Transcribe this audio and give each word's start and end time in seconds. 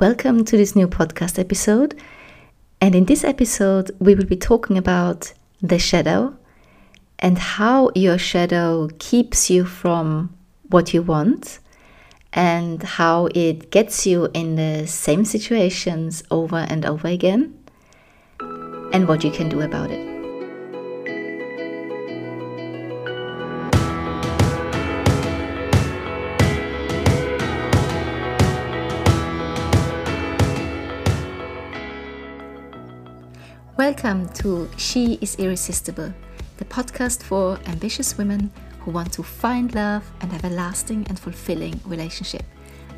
Welcome 0.00 0.44
to 0.44 0.56
this 0.56 0.76
new 0.76 0.86
podcast 0.86 1.40
episode. 1.40 2.00
And 2.80 2.94
in 2.94 3.06
this 3.06 3.24
episode, 3.24 3.90
we 3.98 4.14
will 4.14 4.26
be 4.26 4.36
talking 4.36 4.78
about 4.78 5.32
the 5.60 5.80
shadow 5.80 6.36
and 7.18 7.36
how 7.36 7.90
your 7.96 8.16
shadow 8.16 8.90
keeps 9.00 9.50
you 9.50 9.64
from 9.64 10.32
what 10.68 10.94
you 10.94 11.02
want 11.02 11.58
and 12.32 12.80
how 12.80 13.26
it 13.34 13.72
gets 13.72 14.06
you 14.06 14.28
in 14.34 14.54
the 14.54 14.86
same 14.86 15.24
situations 15.24 16.22
over 16.30 16.58
and 16.58 16.86
over 16.86 17.08
again 17.08 17.58
and 18.92 19.08
what 19.08 19.24
you 19.24 19.32
can 19.32 19.48
do 19.48 19.62
about 19.62 19.90
it. 19.90 20.17
Welcome 33.88 34.28
to 34.34 34.68
She 34.76 35.14
is 35.22 35.36
Irresistible, 35.36 36.12
the 36.58 36.66
podcast 36.66 37.22
for 37.22 37.58
ambitious 37.64 38.18
women 38.18 38.52
who 38.80 38.90
want 38.90 39.14
to 39.14 39.22
find 39.22 39.74
love 39.74 40.04
and 40.20 40.30
have 40.30 40.44
a 40.44 40.50
lasting 40.50 41.06
and 41.08 41.18
fulfilling 41.18 41.80
relationship. 41.86 42.42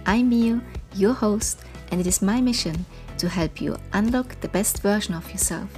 I'm 0.05 0.30
Mio, 0.30 0.61
your 0.97 1.13
host, 1.13 1.63
and 1.93 2.01
it 2.01 2.09
is 2.09 2.21
my 2.21 2.41
mission 2.41 2.85
to 3.19 3.29
help 3.29 3.61
you 3.61 3.77
unlock 3.93 4.41
the 4.41 4.49
best 4.49 4.83
version 4.83 5.15
of 5.15 5.30
yourself 5.30 5.71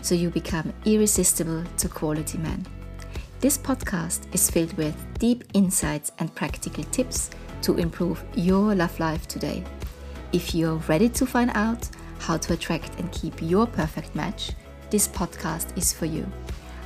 so 0.00 0.14
you 0.14 0.30
become 0.30 0.72
irresistible 0.86 1.62
to 1.76 1.86
quality 1.86 2.38
men. 2.38 2.64
This 3.40 3.58
podcast 3.58 4.34
is 4.34 4.50
filled 4.50 4.72
with 4.78 4.96
deep 5.18 5.44
insights 5.52 6.10
and 6.20 6.34
practical 6.34 6.84
tips 6.84 7.28
to 7.60 7.76
improve 7.76 8.24
your 8.34 8.74
love 8.74 8.98
life 8.98 9.28
today. 9.28 9.62
If 10.32 10.54
you're 10.54 10.80
ready 10.88 11.10
to 11.10 11.26
find 11.26 11.50
out 11.54 11.86
how 12.18 12.36
to 12.36 12.52
attract 12.52 12.98
and 12.98 13.10
keep 13.12 13.40
your 13.40 13.66
perfect 13.66 14.14
match, 14.14 14.52
this 14.90 15.08
podcast 15.08 15.76
is 15.76 15.92
for 15.92 16.06
you. 16.06 16.26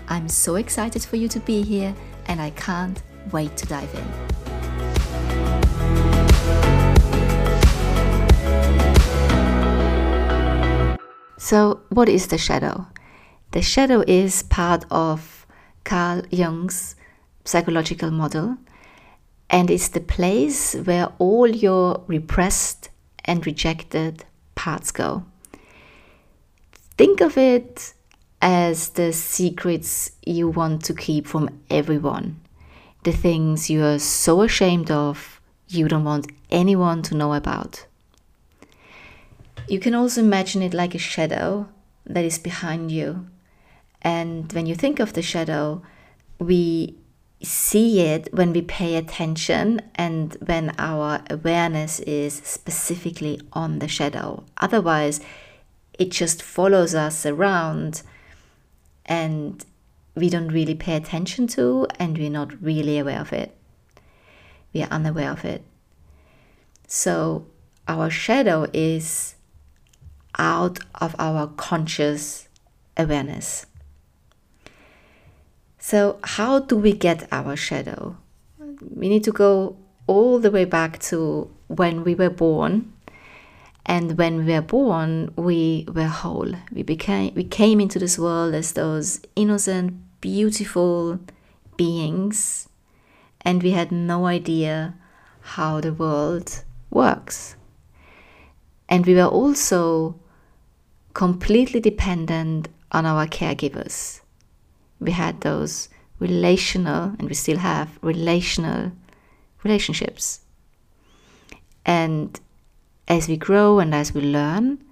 I'm 0.09 0.29
so 0.29 0.57
excited 0.57 1.03
for 1.03 1.17
you 1.17 1.29
to 1.29 1.41
be 1.41 1.62
here 1.62 1.95
and 2.27 2.41
I 2.41 2.51
can't 2.51 3.03
wait 3.33 3.56
to 3.59 3.67
dive 3.67 3.95
in. 3.95 4.39
So, 11.37 11.81
what 11.91 12.09
is 12.09 12.27
the 12.27 12.39
shadow? 12.39 12.87
The 13.53 13.62
shadow 13.62 14.03
is 14.06 14.43
part 14.43 14.84
of 14.91 15.47
Carl 15.84 16.23
Jung's 16.31 16.95
psychological 17.45 18.11
model 18.11 18.59
and 19.49 19.71
it's 19.71 19.89
the 19.89 20.01
place 20.01 20.75
where 20.75 21.09
all 21.19 21.49
your 21.49 22.03
repressed 22.06 22.91
and 23.25 23.47
rejected 23.47 24.25
parts 24.59 24.91
go. 24.91 25.25
Think 26.98 27.20
of 27.20 27.39
it 27.39 27.95
as 28.42 28.91
the 28.91 29.12
secrets 29.12 30.11
you 30.27 30.48
want 30.48 30.84
to 30.87 30.95
keep 30.95 31.28
from 31.28 31.61
everyone, 31.70 32.41
the 33.05 33.12
things 33.12 33.70
you 33.70 33.84
are 33.84 34.00
so 34.00 34.42
ashamed 34.42 34.91
of 34.91 35.41
you 35.69 35.87
don't 35.87 36.05
want 36.05 36.27
anyone 36.50 37.03
to 37.03 37.15
know 37.15 37.34
about. 37.34 37.87
You 39.69 39.78
can 39.78 39.95
also 39.95 40.20
imagine 40.23 40.62
it 40.62 40.75
like 40.75 40.95
a 40.97 40.98
shadow 41.15 41.69
that 42.05 42.25
is 42.25 42.39
behind 42.39 42.91
you. 42.91 43.28
And 44.03 44.53
when 44.53 44.67
you 44.67 44.75
think 44.75 44.98
of 44.98 45.12
the 45.12 45.22
shadow, 45.22 45.83
we 46.41 46.97
see 47.42 48.00
it 48.00 48.28
when 48.33 48.53
we 48.53 48.62
pay 48.62 48.97
attention 48.97 49.81
and 49.94 50.36
when 50.44 50.75
our 50.78 51.22
awareness 51.31 52.00
is 52.00 52.34
specifically 52.44 53.41
on 53.53 53.78
the 53.78 53.89
shadow. 53.89 54.44
Otherwise, 54.56 55.20
it 55.98 56.11
just 56.11 56.42
follows 56.42 56.94
us 56.94 57.25
around 57.25 58.03
and 59.06 59.64
we 60.14 60.28
don't 60.28 60.48
really 60.48 60.75
pay 60.75 60.97
attention 60.97 61.47
to 61.47 61.87
and 61.98 62.19
we're 62.19 62.31
not 62.31 62.60
really 62.60 62.98
aware 62.98 63.21
of 63.21 63.32
it. 63.32 63.56
We 64.72 64.82
are 64.82 64.88
unaware 64.91 65.31
of 65.31 65.44
it. 65.44 65.62
So, 66.87 67.47
our 67.87 68.10
shadow 68.10 68.66
is 68.72 69.34
out 70.38 70.78
of 71.00 71.15
our 71.19 71.47
conscious 71.47 72.48
awareness. 72.97 73.66
So, 75.91 76.19
how 76.22 76.59
do 76.59 76.76
we 76.76 76.93
get 76.93 77.26
our 77.32 77.56
shadow? 77.56 78.19
We 78.94 79.09
need 79.09 79.25
to 79.25 79.32
go 79.32 79.78
all 80.06 80.38
the 80.38 80.50
way 80.50 80.66
back 80.66 80.99
to 81.09 81.50
when 81.69 82.04
we 82.04 82.15
were 82.15 82.28
born. 82.28 82.93
And 83.87 84.19
when 84.19 84.44
we 84.44 84.53
were 84.53 84.60
born, 84.60 85.32
we 85.37 85.87
were 85.91 86.09
whole. 86.09 86.53
We 86.72 86.82
became 86.82 87.32
we 87.34 87.44
came 87.44 87.81
into 87.81 87.98
this 87.98 88.19
world 88.19 88.53
as 88.53 88.72
those 88.72 89.22
innocent, 89.34 89.94
beautiful 90.21 91.21
beings, 91.78 92.69
and 93.41 93.62
we 93.62 93.71
had 93.71 93.91
no 93.91 94.27
idea 94.27 94.94
how 95.56 95.81
the 95.81 95.94
world 95.94 96.65
works. 96.91 97.56
And 98.91 99.06
we 99.06 99.15
were 99.15 99.32
also 99.41 100.21
completely 101.15 101.81
dependent 101.81 102.69
on 102.93 103.06
our 103.06 103.27
caregivers 103.27 104.21
we 105.00 105.12
had 105.12 105.41
those 105.41 105.88
relational, 106.19 107.14
and 107.19 107.28
we 107.28 107.34
still 107.34 107.59
have 107.59 107.98
relational 108.03 108.92
relationships. 109.62 110.41
And 111.84 112.38
as 113.06 113.28
we 113.28 113.36
grow 113.36 113.78
and 113.78 113.94
as 113.94 114.12
we 114.12 114.20
learn, 114.20 114.82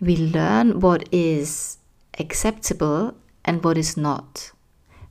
we 0.00 0.16
learn 0.16 0.80
what 0.80 1.08
is 1.12 1.78
acceptable 2.18 3.14
and 3.44 3.64
what 3.64 3.78
is 3.78 3.96
not. 3.96 4.52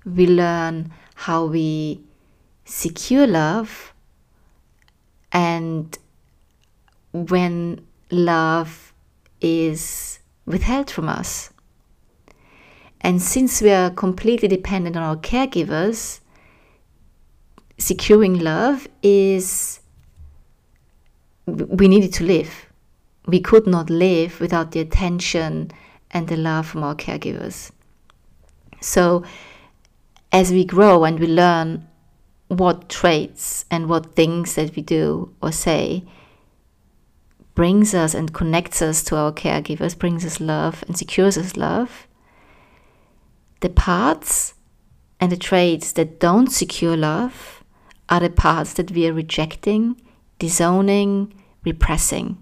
We 0.05 0.27
learn 0.27 0.93
how 1.15 1.45
we 1.45 2.01
secure 2.65 3.25
love 3.27 3.93
and 5.31 5.97
when 7.11 7.85
love 8.11 8.93
is 9.41 10.19
withheld 10.45 10.91
from 10.91 11.09
us. 11.09 11.49
And 13.05 13.21
since 13.21 13.61
we 13.61 13.69
are 13.69 13.91
completely 13.91 14.47
dependent 14.47 14.97
on 14.97 15.03
our 15.03 15.15
caregivers, 15.15 16.21
securing 17.77 18.39
love 18.39 18.87
is 19.03 19.79
we 21.45 21.87
needed 21.87 22.11
to 22.13 22.23
live. 22.23 22.65
We 23.27 23.41
could 23.41 23.67
not 23.67 23.91
live 23.91 24.39
without 24.39 24.71
the 24.71 24.79
attention 24.79 25.69
and 26.09 26.27
the 26.27 26.35
love 26.35 26.65
from 26.65 26.81
our 26.81 26.95
caregivers. 26.95 27.69
So, 28.81 29.23
as 30.31 30.51
we 30.51 30.65
grow 30.65 31.03
and 31.03 31.19
we 31.19 31.27
learn 31.27 31.87
what 32.47 32.89
traits 32.89 33.65
and 33.69 33.87
what 33.87 34.15
things 34.15 34.55
that 34.55 34.75
we 34.75 34.81
do 34.81 35.31
or 35.43 35.51
say 35.51 36.05
brings 37.53 37.93
us 37.93 38.15
and 38.15 38.33
connects 38.33 38.81
us 38.81 39.03
to 39.03 39.15
our 39.15 39.31
caregivers, 39.31 39.95
brings 39.95 40.25
us 40.25 40.41
love 40.41 40.83
and 40.87 40.97
secures 40.97 41.37
us 41.37 41.55
love, 41.55 42.07
the 43.65 43.69
parts 43.71 44.53
and 45.19 45.31
the 45.31 45.37
traits 45.37 45.91
that 45.93 46.19
don't 46.19 46.51
secure 46.51 46.95
love 46.95 47.63
are 48.09 48.19
the 48.19 48.29
parts 48.29 48.73
that 48.73 48.91
we 48.91 49.07
are 49.07 49.13
rejecting, 49.13 49.99
disowning, 50.37 51.33
repressing. 51.63 52.37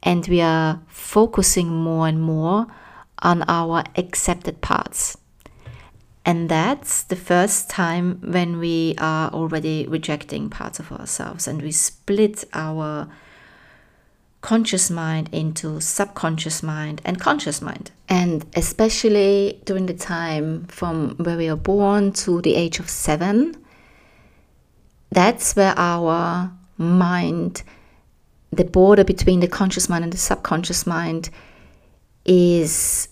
And 0.00 0.28
we 0.28 0.40
are 0.40 0.80
focusing 0.86 1.70
more 1.70 2.06
and 2.06 2.22
more 2.22 2.68
on 3.20 3.42
our 3.48 3.82
accepted 3.96 4.60
parts. 4.60 5.18
And 6.24 6.48
that's 6.48 7.02
the 7.02 7.16
first 7.16 7.68
time 7.68 8.20
when 8.22 8.60
we 8.60 8.94
are 8.98 9.30
already 9.30 9.88
rejecting 9.88 10.50
parts 10.50 10.78
of 10.78 10.92
ourselves 10.92 11.48
and 11.48 11.60
we 11.60 11.72
split 11.72 12.44
our 12.52 13.08
conscious 14.40 14.90
mind 14.90 15.28
into 15.32 15.80
subconscious 15.80 16.62
mind 16.62 17.00
and 17.04 17.20
conscious 17.20 17.60
mind. 17.60 17.90
And 18.08 18.46
especially 18.54 19.60
during 19.64 19.86
the 19.86 19.94
time 19.94 20.64
from 20.66 21.16
where 21.16 21.36
we 21.36 21.48
are 21.48 21.56
born 21.56 22.12
to 22.24 22.40
the 22.40 22.54
age 22.54 22.78
of 22.78 22.88
seven, 22.88 23.56
that's 25.10 25.56
where 25.56 25.74
our 25.76 26.50
mind, 26.76 27.62
the 28.52 28.64
border 28.64 29.04
between 29.04 29.40
the 29.40 29.48
conscious 29.48 29.88
mind 29.88 30.04
and 30.04 30.12
the 30.12 30.18
subconscious 30.18 30.86
mind, 30.86 31.30
is 32.24 33.08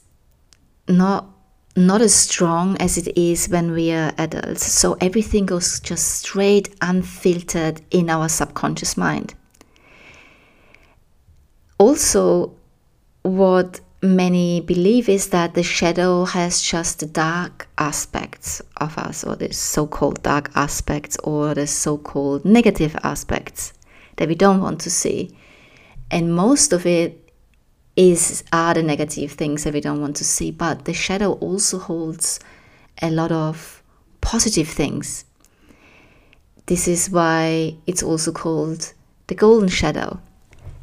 not 0.89 1.31
not 1.79 2.01
as 2.01 2.15
strong 2.15 2.75
as 2.79 2.97
it 2.97 3.19
is 3.19 3.51
when 3.51 3.71
we 3.73 3.93
are 3.93 4.11
adults. 4.17 4.65
So 4.65 4.97
everything 4.99 5.45
goes 5.45 5.79
just 5.79 6.21
straight 6.21 6.75
unfiltered 6.81 7.83
in 7.91 8.09
our 8.09 8.31
subconscious 8.31 8.97
mind 8.97 9.35
also, 11.79 12.55
what 13.23 13.81
many 14.03 14.61
believe 14.61 15.09
is 15.09 15.29
that 15.31 15.55
the 15.55 15.63
shadow 15.63 16.25
has 16.25 16.63
just 16.63 17.01
the 17.01 17.07
dark 17.07 17.69
aspects 17.79 18.63
of 18.77 18.97
us, 18.99 19.25
or 19.25 19.37
the 19.37 19.53
so 19.53 19.87
called 19.87 20.23
dark 20.23 20.51
aspects, 20.55 21.17
or 21.25 21.55
the 21.55 21.67
so 21.67 21.99
called 21.99 22.45
negative 22.45 22.97
aspects 23.03 23.73
that 24.17 24.29
we 24.29 24.35
don't 24.35 24.61
want 24.61 24.81
to 24.81 24.91
see. 24.91 25.37
and 26.11 26.35
most 26.35 26.73
of 26.73 26.87
it 26.87 27.33
is 27.97 28.45
are 28.53 28.75
the 28.75 28.83
negative 28.83 29.33
things 29.33 29.65
that 29.65 29.75
we 29.75 29.81
don't 29.81 30.01
want 30.01 30.17
to 30.17 30.25
see 30.25 30.51
but 30.51 30.85
the 30.85 30.93
shadow 30.93 31.33
also 31.35 31.79
holds 31.79 32.39
a 33.03 33.11
lot 33.11 33.33
of 33.33 33.83
positive 34.21 34.69
things 34.69 35.25
this 36.67 36.87
is 36.89 37.11
why 37.11 37.75
it's 37.87 38.03
also 38.03 38.33
called 38.33 38.93
the 39.29 39.35
golden 39.35 39.69
shadow 39.69 40.21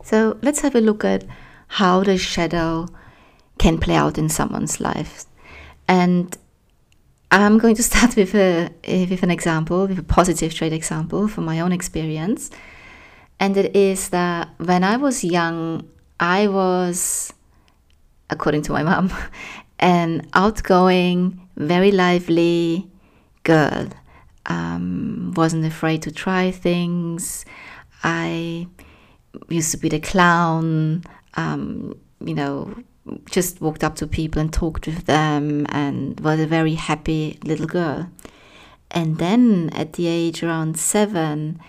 so 0.03 0.37
let's 0.41 0.61
have 0.61 0.75
a 0.75 0.81
look 0.81 1.03
at 1.03 1.25
how 1.67 2.03
the 2.03 2.17
shadow 2.17 2.87
can 3.57 3.77
play 3.77 3.95
out 3.95 4.17
in 4.17 4.29
someone's 4.29 4.79
life 4.79 5.25
and 5.87 6.37
i'm 7.31 7.57
going 7.57 7.75
to 7.75 7.83
start 7.91 8.15
with 8.15 8.35
a 8.35 8.69
with 8.87 9.23
an 9.23 9.31
example 9.31 9.87
with 9.87 9.97
a 9.99 10.03
positive 10.03 10.53
trait 10.53 10.73
example 10.73 11.27
from 11.27 11.45
my 11.45 11.59
own 11.59 11.71
experience 11.71 12.51
and 13.39 13.57
it 13.57 13.75
is 13.75 14.09
that 14.09 14.49
when 14.57 14.83
i 14.83 14.95
was 14.95 15.23
young 15.23 15.83
I 16.23 16.47
was, 16.47 17.33
according 18.29 18.61
to 18.63 18.71
my 18.71 18.81
mom, 18.81 19.11
an 19.79 20.25
outgoing, 20.33 21.49
very 21.57 21.91
lively 21.91 22.87
girl. 23.43 23.89
Um, 24.45 25.33
wasn't 25.35 25.65
afraid 25.65 26.01
to 26.03 26.11
try 26.13 26.51
things. 26.51 27.43
I 28.03 28.67
used 29.49 29.71
to 29.71 29.77
be 29.77 29.89
the 29.89 29.99
clown. 29.99 31.03
Um, 31.35 31.97
you 32.19 32.33
know, 32.33 32.75
just 33.29 33.61
walked 33.61 33.83
up 33.83 33.95
to 33.95 34.07
people 34.07 34.41
and 34.41 34.51
talked 34.51 34.87
with 34.87 35.05
them, 35.05 35.65
and 35.69 36.19
was 36.19 36.39
a 36.39 36.47
very 36.47 36.75
happy 36.75 37.39
little 37.43 37.67
girl. 37.67 38.09
And 38.91 39.17
then 39.17 39.69
at 39.73 39.93
the 39.93 40.07
age 40.07 40.43
around 40.43 40.77
seven, 40.77 41.59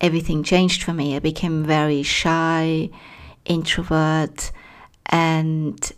everything 0.00 0.42
changed 0.42 0.82
for 0.82 0.92
me. 0.92 1.14
I 1.14 1.20
became 1.20 1.64
very 1.64 2.02
shy 2.02 2.90
introvert 3.44 4.50
and 5.06 5.92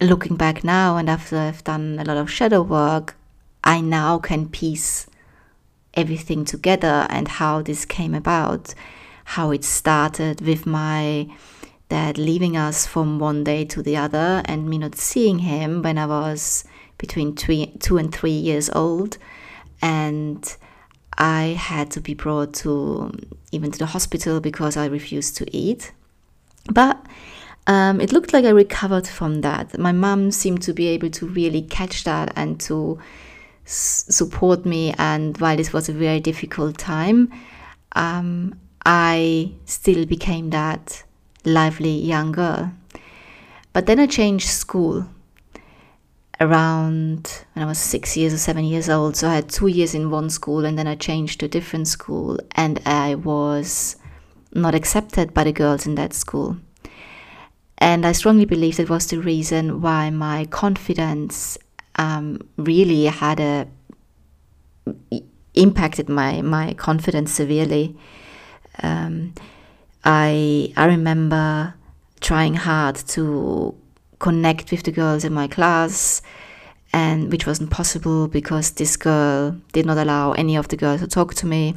looking 0.00 0.36
back 0.36 0.62
now 0.62 0.96
and 0.96 1.08
after 1.08 1.38
I've 1.38 1.64
done 1.64 1.98
a 1.98 2.04
lot 2.04 2.16
of 2.16 2.30
shadow 2.30 2.62
work, 2.62 3.16
I 3.64 3.80
now 3.80 4.18
can 4.18 4.48
piece 4.48 5.06
everything 5.94 6.44
together 6.44 7.06
and 7.08 7.26
how 7.26 7.62
this 7.62 7.84
came 7.84 8.14
about, 8.14 8.74
how 9.26 9.50
it 9.50 9.64
started 9.64 10.40
with 10.40 10.66
my 10.66 11.26
dad 11.88 12.16
leaving 12.16 12.56
us 12.56 12.86
from 12.86 13.18
one 13.18 13.42
day 13.42 13.64
to 13.64 13.82
the 13.82 13.96
other 13.96 14.40
and 14.44 14.70
me 14.70 14.78
not 14.78 14.94
seeing 14.94 15.40
him 15.40 15.82
when 15.82 15.98
I 15.98 16.06
was 16.06 16.64
between 16.96 17.34
three, 17.34 17.66
two 17.80 17.98
and 17.98 18.14
three 18.14 18.30
years 18.30 18.70
old. 18.70 19.18
And 19.82 20.56
I 21.18 21.56
had 21.58 21.90
to 21.92 22.00
be 22.00 22.14
brought 22.14 22.54
to 22.54 23.12
even 23.50 23.72
to 23.72 23.78
the 23.80 23.86
hospital 23.86 24.40
because 24.40 24.76
I 24.76 24.86
refused 24.86 25.36
to 25.38 25.56
eat. 25.56 25.92
But 26.72 27.04
um, 27.66 28.00
it 28.00 28.12
looked 28.12 28.32
like 28.32 28.44
I 28.44 28.50
recovered 28.50 29.08
from 29.08 29.40
that. 29.40 29.76
My 29.76 29.92
mom 29.92 30.30
seemed 30.30 30.62
to 30.62 30.72
be 30.72 30.86
able 30.86 31.10
to 31.10 31.26
really 31.26 31.62
catch 31.62 32.04
that 32.04 32.32
and 32.36 32.60
to 32.60 33.00
s- 33.66 34.04
support 34.08 34.64
me. 34.64 34.94
And 34.98 35.36
while 35.38 35.56
this 35.56 35.72
was 35.72 35.88
a 35.88 35.92
very 35.92 36.20
difficult 36.20 36.78
time, 36.78 37.32
um, 37.96 38.54
I 38.86 39.50
still 39.64 40.06
became 40.06 40.50
that 40.50 41.02
lively 41.44 41.90
young 41.90 42.30
girl. 42.30 42.72
But 43.72 43.86
then 43.86 43.98
I 43.98 44.06
changed 44.06 44.46
school 44.46 45.06
around 46.40 47.44
when 47.52 47.64
I 47.64 47.66
was 47.66 47.78
six 47.78 48.16
years 48.16 48.32
or 48.32 48.38
seven 48.38 48.64
years 48.64 48.88
old. 48.88 49.16
So 49.16 49.28
I 49.28 49.34
had 49.34 49.48
two 49.48 49.66
years 49.66 49.92
in 49.92 50.10
one 50.10 50.30
school 50.30 50.64
and 50.64 50.78
then 50.78 50.86
I 50.86 50.94
changed 50.94 51.40
to 51.40 51.46
a 51.46 51.48
different 51.48 51.88
school 51.88 52.38
and 52.52 52.80
I 52.86 53.16
was 53.16 53.96
not 54.54 54.74
accepted 54.74 55.34
by 55.34 55.42
the 55.42 55.52
girls 55.52 55.84
in 55.84 55.96
that 55.96 56.12
school. 56.14 56.56
And 57.78 58.06
I 58.06 58.12
strongly 58.12 58.44
believe 58.44 58.76
that 58.76 58.88
was 58.88 59.08
the 59.08 59.18
reason 59.18 59.80
why 59.80 60.10
my 60.10 60.46
confidence 60.46 61.58
um, 61.96 62.40
really 62.56 63.06
had 63.06 63.40
a 63.40 63.66
impacted 65.54 66.08
my 66.08 66.40
my 66.42 66.72
confidence 66.74 67.32
severely. 67.32 67.96
Um, 68.82 69.34
I 70.04 70.72
I 70.76 70.86
remember 70.86 71.74
trying 72.20 72.54
hard 72.54 72.96
to 72.96 73.74
connect 74.18 74.70
with 74.70 74.82
the 74.82 74.92
girls 74.92 75.24
in 75.24 75.32
my 75.32 75.48
class, 75.48 76.22
and 76.92 77.30
which 77.30 77.46
wasn't 77.46 77.70
possible 77.70 78.28
because 78.28 78.70
this 78.72 78.96
girl 78.96 79.56
did 79.72 79.86
not 79.86 79.98
allow 79.98 80.32
any 80.32 80.56
of 80.56 80.68
the 80.68 80.76
girls 80.76 81.00
to 81.00 81.06
talk 81.06 81.34
to 81.34 81.46
me, 81.46 81.76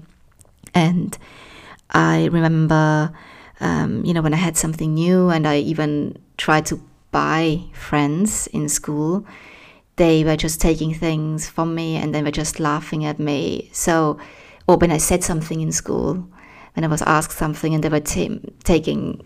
and 0.74 1.18
I 1.92 2.26
remember, 2.26 3.12
um, 3.60 4.06
you 4.06 4.14
know, 4.14 4.22
when 4.22 4.34
I 4.34 4.38
had 4.38 4.58
something 4.58 4.94
new 4.94 5.30
and 5.30 5.48
I 5.48 5.58
even 5.58 6.18
tried 6.38 6.66
to 6.68 6.82
buy 7.12 7.64
friends 7.74 8.48
in 8.48 8.70
school, 8.70 9.26
they 9.96 10.24
were 10.24 10.38
just 10.38 10.62
taking 10.62 10.94
things 10.94 11.50
from 11.50 11.76
me 11.76 11.96
and 11.96 12.14
they 12.14 12.22
were 12.22 12.32
just 12.32 12.60
laughing 12.60 13.06
at 13.06 13.20
me. 13.20 13.70
So, 13.74 14.20
or 14.68 14.78
when 14.78 14.92
I 14.92 14.98
said 14.98 15.24
something 15.24 15.62
in 15.62 15.72
school, 15.72 16.28
when 16.74 16.84
I 16.84 16.88
was 16.88 17.02
asked 17.04 17.38
something 17.38 17.74
and 17.74 17.84
they 17.84 17.90
were 17.90 18.00
t- 18.00 18.42
taking, 18.64 19.26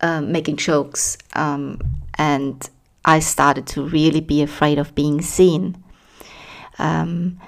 um, 0.00 0.32
making 0.32 0.56
jokes, 0.56 1.16
um, 1.34 1.80
and 2.14 2.68
I 3.04 3.20
started 3.20 3.66
to 3.68 3.82
really 3.82 4.20
be 4.20 4.42
afraid 4.42 4.78
of 4.78 4.94
being 4.94 5.20
seen. 5.22 5.82
Um, 6.78 7.40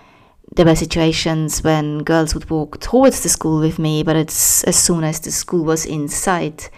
there 0.54 0.66
were 0.66 0.76
situations 0.76 1.62
when 1.64 2.04
girls 2.04 2.34
would 2.34 2.48
walk 2.48 2.80
towards 2.80 3.22
the 3.22 3.28
school 3.28 3.60
with 3.60 3.78
me, 3.78 4.02
but 4.02 4.16
it's 4.16 4.62
as 4.64 4.76
soon 4.76 5.02
as 5.02 5.20
the 5.20 5.32
school 5.32 5.64
was 5.64 5.84
in 5.84 6.08
sight, 6.08 6.70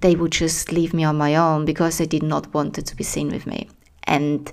they 0.00 0.14
would 0.14 0.32
just 0.32 0.70
leave 0.70 0.94
me 0.94 1.04
on 1.04 1.16
my 1.16 1.34
own 1.34 1.64
because 1.64 1.98
they 1.98 2.06
did 2.06 2.22
not 2.22 2.52
want 2.54 2.74
to 2.74 2.96
be 2.96 3.04
seen 3.04 3.28
with 3.30 3.46
me. 3.46 3.68
And 4.04 4.52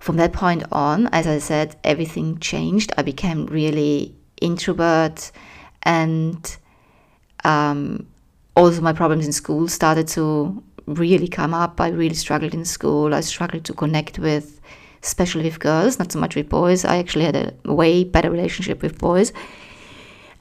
from 0.00 0.16
that 0.16 0.32
point 0.32 0.64
on, 0.72 1.06
as 1.08 1.26
I 1.26 1.38
said, 1.38 1.76
everything 1.84 2.38
changed. 2.38 2.92
I 2.96 3.02
became 3.02 3.46
really 3.46 4.14
introvert, 4.40 5.30
and 5.86 6.58
um, 7.44 8.06
also 8.54 8.82
my 8.82 8.92
problems 8.92 9.24
in 9.24 9.32
school 9.32 9.68
started 9.68 10.08
to 10.08 10.62
really 10.86 11.28
come 11.28 11.54
up. 11.54 11.80
I 11.80 11.88
really 11.88 12.14
struggled 12.14 12.52
in 12.52 12.64
school. 12.64 13.14
I 13.14 13.20
struggled 13.20 13.64
to 13.64 13.72
connect 13.72 14.18
with 14.18 14.60
especially 15.02 15.44
with 15.44 15.60
girls, 15.60 16.00
not 16.00 16.10
so 16.10 16.18
much 16.18 16.34
with 16.34 16.48
boys. 16.48 16.84
I 16.84 16.96
actually 16.96 17.26
had 17.26 17.36
a 17.36 17.72
way 17.72 18.02
better 18.02 18.30
relationship 18.30 18.82
with 18.82 18.98
boys. 18.98 19.32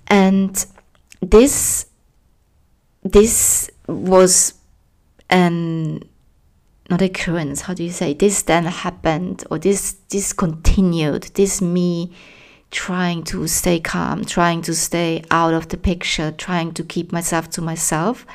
And 0.08 0.66
this 1.22 1.86
this 3.04 3.70
was 3.88 4.56
an 5.30 6.04
not 6.90 7.02
occurrence, 7.02 7.62
how 7.62 7.74
do 7.74 7.84
you 7.84 7.92
say? 7.92 8.14
This 8.14 8.42
then 8.44 8.66
happened 8.66 9.44
or 9.52 9.60
this 9.60 9.94
this 10.10 10.34
continued, 10.34 11.24
this 11.36 11.62
me 11.62 12.12
trying 12.76 13.24
to 13.24 13.48
stay 13.48 13.80
calm, 13.80 14.26
trying 14.26 14.62
to 14.62 14.76
stay 14.76 15.24
out 15.32 15.54
of 15.54 15.70
the 15.70 15.78
picture, 15.78 16.30
trying 16.32 16.74
to 16.74 16.84
keep 16.84 17.10
myself 17.14 17.50
to 17.50 17.62
myself 17.62 18.26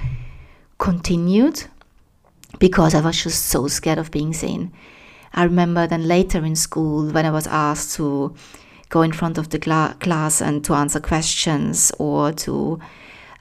continued 0.79 1.65
because 2.59 2.95
I 2.95 3.03
was 3.03 3.23
just 3.23 3.47
so 3.47 3.69
scared 3.69 3.99
of 3.99 4.11
being 4.11 4.33
seen. 4.33 4.73
I 5.35 5.45
remember 5.45 5.87
then 5.87 6.09
later 6.09 6.43
in 6.43 6.57
school 6.57 7.11
when 7.11 7.27
I 7.27 7.31
was 7.31 7.47
asked 7.47 7.95
to 7.97 8.35
go 8.89 9.03
in 9.03 9.13
front 9.13 9.37
of 9.37 9.51
the 9.51 9.61
cl- 9.63 9.93
class 10.01 10.41
and 10.41 10.65
to 10.65 10.73
answer 10.73 11.01
questions 11.01 11.93
or 11.99 12.33
to, 12.33 12.81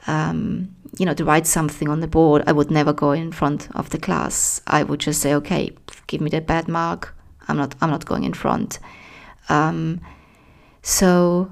um, 0.05 0.75
you 0.97 1.05
know, 1.05 1.13
to 1.13 1.23
write 1.23 1.47
something 1.47 1.87
on 1.87 2.01
the 2.01 2.07
board, 2.07 2.43
I 2.45 2.51
would 2.51 2.69
never 2.69 2.91
go 2.91 3.13
in 3.13 3.31
front 3.31 3.69
of 3.73 3.89
the 3.91 3.99
class. 3.99 4.61
I 4.67 4.83
would 4.83 4.99
just 4.99 5.21
say, 5.21 5.33
okay, 5.35 5.71
give 6.07 6.19
me 6.19 6.29
the 6.29 6.41
bad 6.41 6.67
mark. 6.67 7.15
I'm 7.47 7.55
not. 7.55 7.73
I'm 7.79 7.89
not 7.89 8.05
going 8.05 8.25
in 8.25 8.33
front. 8.33 8.79
Um, 9.47 10.01
so 10.81 11.51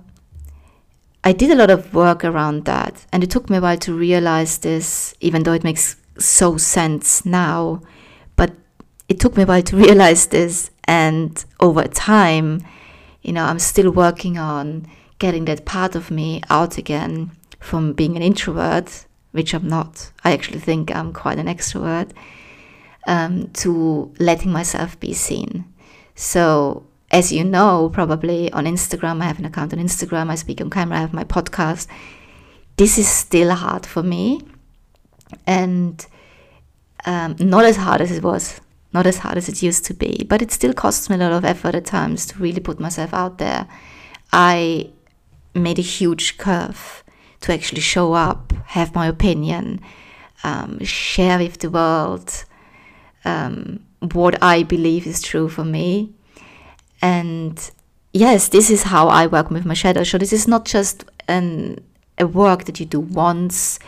I 1.23 1.33
did 1.33 1.51
a 1.51 1.55
lot 1.55 1.69
of 1.69 1.93
work 1.93 2.23
around 2.23 2.65
that, 2.65 3.05
and 3.11 3.23
it 3.23 3.29
took 3.29 3.49
me 3.49 3.57
a 3.57 3.61
while 3.61 3.77
to 3.79 3.93
realize 3.93 4.59
this, 4.59 5.13
even 5.19 5.43
though 5.43 5.53
it 5.53 5.63
makes 5.63 5.97
so 6.17 6.57
sense 6.57 7.25
now 7.25 7.81
But 8.35 8.53
it 9.09 9.19
took 9.19 9.37
me 9.37 9.43
a 9.43 9.45
while 9.45 9.61
to 9.63 9.77
realize 9.85 10.27
this, 10.27 10.71
and 10.85 11.43
over 11.59 11.83
time, 11.83 12.61
you 13.21 13.33
know, 13.33 13.43
I'm 13.43 13.59
still 13.59 13.91
working 13.91 14.37
on 14.37 14.87
getting 15.19 15.45
that 15.45 15.65
part 15.65 15.95
of 15.95 16.09
me 16.11 16.41
out 16.49 16.77
again 16.77 17.31
from 17.59 17.93
being 17.93 18.15
an 18.15 18.21
introvert, 18.21 19.05
which 19.33 19.53
I'm 19.53 19.67
not. 19.67 20.11
I 20.23 20.31
actually 20.31 20.59
think 20.59 20.95
I'm 20.95 21.11
quite 21.11 21.39
an 21.39 21.47
extrovert, 21.47 22.11
um, 23.05 23.49
to 23.53 24.13
letting 24.19 24.51
myself 24.51 24.97
be 24.99 25.13
seen. 25.13 25.65
So, 26.15 26.86
as 27.17 27.31
you 27.31 27.43
know, 27.43 27.89
probably 27.99 28.51
on 28.51 28.65
Instagram, 28.65 29.21
I 29.21 29.25
have 29.25 29.39
an 29.39 29.45
account 29.45 29.73
on 29.73 29.79
Instagram, 29.79 30.29
I 30.29 30.35
speak 30.35 30.61
on 30.61 30.69
camera, 30.69 30.97
I 30.97 31.01
have 31.01 31.13
my 31.13 31.23
podcast. 31.23 31.87
This 32.77 32.97
is 32.97 33.07
still 33.07 33.51
hard 33.55 33.85
for 33.85 34.03
me, 34.03 34.23
and 35.45 36.05
um, 37.05 37.35
not 37.39 37.65
as 37.65 37.77
hard 37.77 38.01
as 38.01 38.11
it 38.11 38.23
was 38.23 38.61
not 38.93 39.05
as 39.05 39.19
hard 39.19 39.37
as 39.37 39.49
it 39.49 39.61
used 39.61 39.85
to 39.85 39.93
be, 39.93 40.25
but 40.27 40.41
it 40.41 40.51
still 40.51 40.73
costs 40.73 41.09
me 41.09 41.15
a 41.15 41.19
lot 41.19 41.31
of 41.31 41.45
effort 41.45 41.75
at 41.75 41.85
times 41.85 42.25
to 42.25 42.39
really 42.39 42.59
put 42.59 42.79
myself 42.79 43.13
out 43.13 43.37
there. 43.37 43.67
I 44.31 44.89
made 45.53 45.79
a 45.79 45.83
huge 45.83 46.37
curve 46.37 47.03
to 47.41 47.53
actually 47.53 47.81
show 47.81 48.13
up, 48.13 48.53
have 48.77 48.95
my 48.95 49.07
opinion, 49.07 49.81
um, 50.43 50.83
share 50.83 51.37
with 51.37 51.59
the 51.59 51.69
world 51.69 52.45
um, 53.25 53.83
what 53.99 54.41
I 54.41 54.63
believe 54.63 55.05
is 55.05 55.21
true 55.21 55.49
for 55.49 55.65
me. 55.65 56.13
And 57.01 57.71
yes, 58.13 58.49
this 58.49 58.69
is 58.69 58.83
how 58.83 59.07
I 59.07 59.27
work 59.27 59.49
with 59.49 59.65
my 59.65 59.73
shadow. 59.73 60.03
So 60.03 60.17
this 60.17 60.33
is 60.33 60.47
not 60.47 60.65
just 60.65 61.05
an, 61.27 61.79
a 62.17 62.25
work 62.27 62.65
that 62.65 62.79
you 62.79 62.85
do 62.85 62.99
once. 62.99 63.79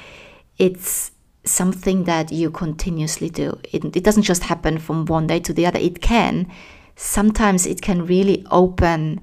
It's 0.58 1.12
something 1.44 2.04
that 2.04 2.32
you 2.32 2.52
continuously 2.52 3.30
do. 3.30 3.60
It, 3.72 3.96
it 3.96 4.04
doesn't 4.04 4.24
just 4.24 4.44
happen 4.44 4.78
from 4.78 5.06
one 5.06 5.28
day 5.28 5.40
to 5.40 5.54
the 5.54 5.66
other. 5.66 5.80
It 5.80 6.02
can. 6.02 6.52
Sometimes 6.96 7.66
it 7.66 7.82
can 7.82 8.06
really 8.06 8.46
open 8.52 9.22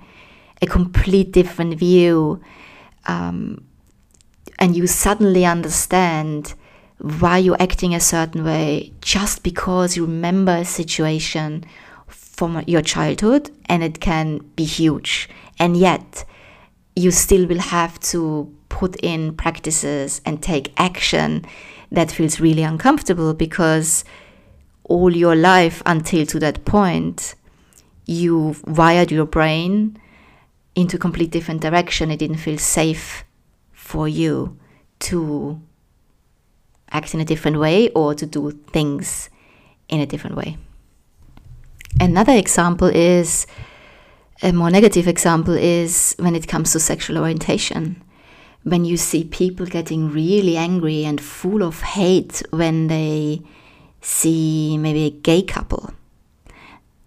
a 0.62 0.66
complete 0.66 1.32
different 1.32 1.78
view. 1.78 2.40
Um, 3.06 3.64
and 4.58 4.74
you 4.74 4.86
suddenly 4.86 5.44
understand 5.44 6.54
why 6.98 7.38
you're 7.38 7.60
acting 7.60 7.94
a 7.94 8.00
certain 8.00 8.42
way 8.42 8.92
just 9.02 9.42
because 9.42 9.96
you 9.96 10.06
remember 10.06 10.56
a 10.56 10.64
situation 10.64 11.64
from 12.36 12.62
your 12.66 12.82
childhood 12.82 13.50
and 13.66 13.82
it 13.82 14.00
can 14.00 14.38
be 14.56 14.64
huge. 14.64 15.28
And 15.58 15.76
yet, 15.76 16.24
you 16.94 17.10
still 17.10 17.46
will 17.46 17.60
have 17.60 17.98
to 18.00 18.54
put 18.68 18.96
in 18.96 19.34
practices 19.34 20.20
and 20.24 20.42
take 20.42 20.72
action 20.76 21.44
that 21.90 22.10
feels 22.10 22.38
really 22.40 22.62
uncomfortable 22.62 23.32
because 23.32 24.04
all 24.84 25.14
your 25.14 25.34
life 25.34 25.82
until 25.86 26.26
to 26.26 26.38
that 26.40 26.64
point, 26.64 27.34
you 28.04 28.54
wired 28.66 29.10
your 29.10 29.26
brain 29.26 29.98
into 30.74 30.96
a 30.96 31.00
complete 31.00 31.30
different 31.30 31.60
direction. 31.62 32.10
It 32.10 32.18
didn't 32.18 32.36
feel 32.36 32.58
safe 32.58 33.24
for 33.72 34.06
you 34.06 34.58
to 34.98 35.60
act 36.90 37.14
in 37.14 37.20
a 37.20 37.24
different 37.24 37.58
way 37.58 37.88
or 37.90 38.14
to 38.14 38.26
do 38.26 38.50
things 38.50 39.30
in 39.88 40.00
a 40.00 40.06
different 40.06 40.36
way. 40.36 40.56
Another 42.00 42.34
example 42.34 42.88
is 42.88 43.46
a 44.42 44.52
more 44.52 44.70
negative 44.70 45.08
example 45.08 45.54
is 45.54 46.14
when 46.18 46.36
it 46.36 46.46
comes 46.46 46.72
to 46.72 46.80
sexual 46.80 47.18
orientation. 47.18 48.02
When 48.64 48.84
you 48.84 48.96
see 48.96 49.24
people 49.24 49.64
getting 49.64 50.10
really 50.10 50.56
angry 50.56 51.04
and 51.04 51.20
full 51.20 51.62
of 51.62 51.82
hate 51.82 52.42
when 52.50 52.88
they 52.88 53.42
see 54.02 54.76
maybe 54.76 55.04
a 55.04 55.10
gay 55.10 55.42
couple, 55.42 55.92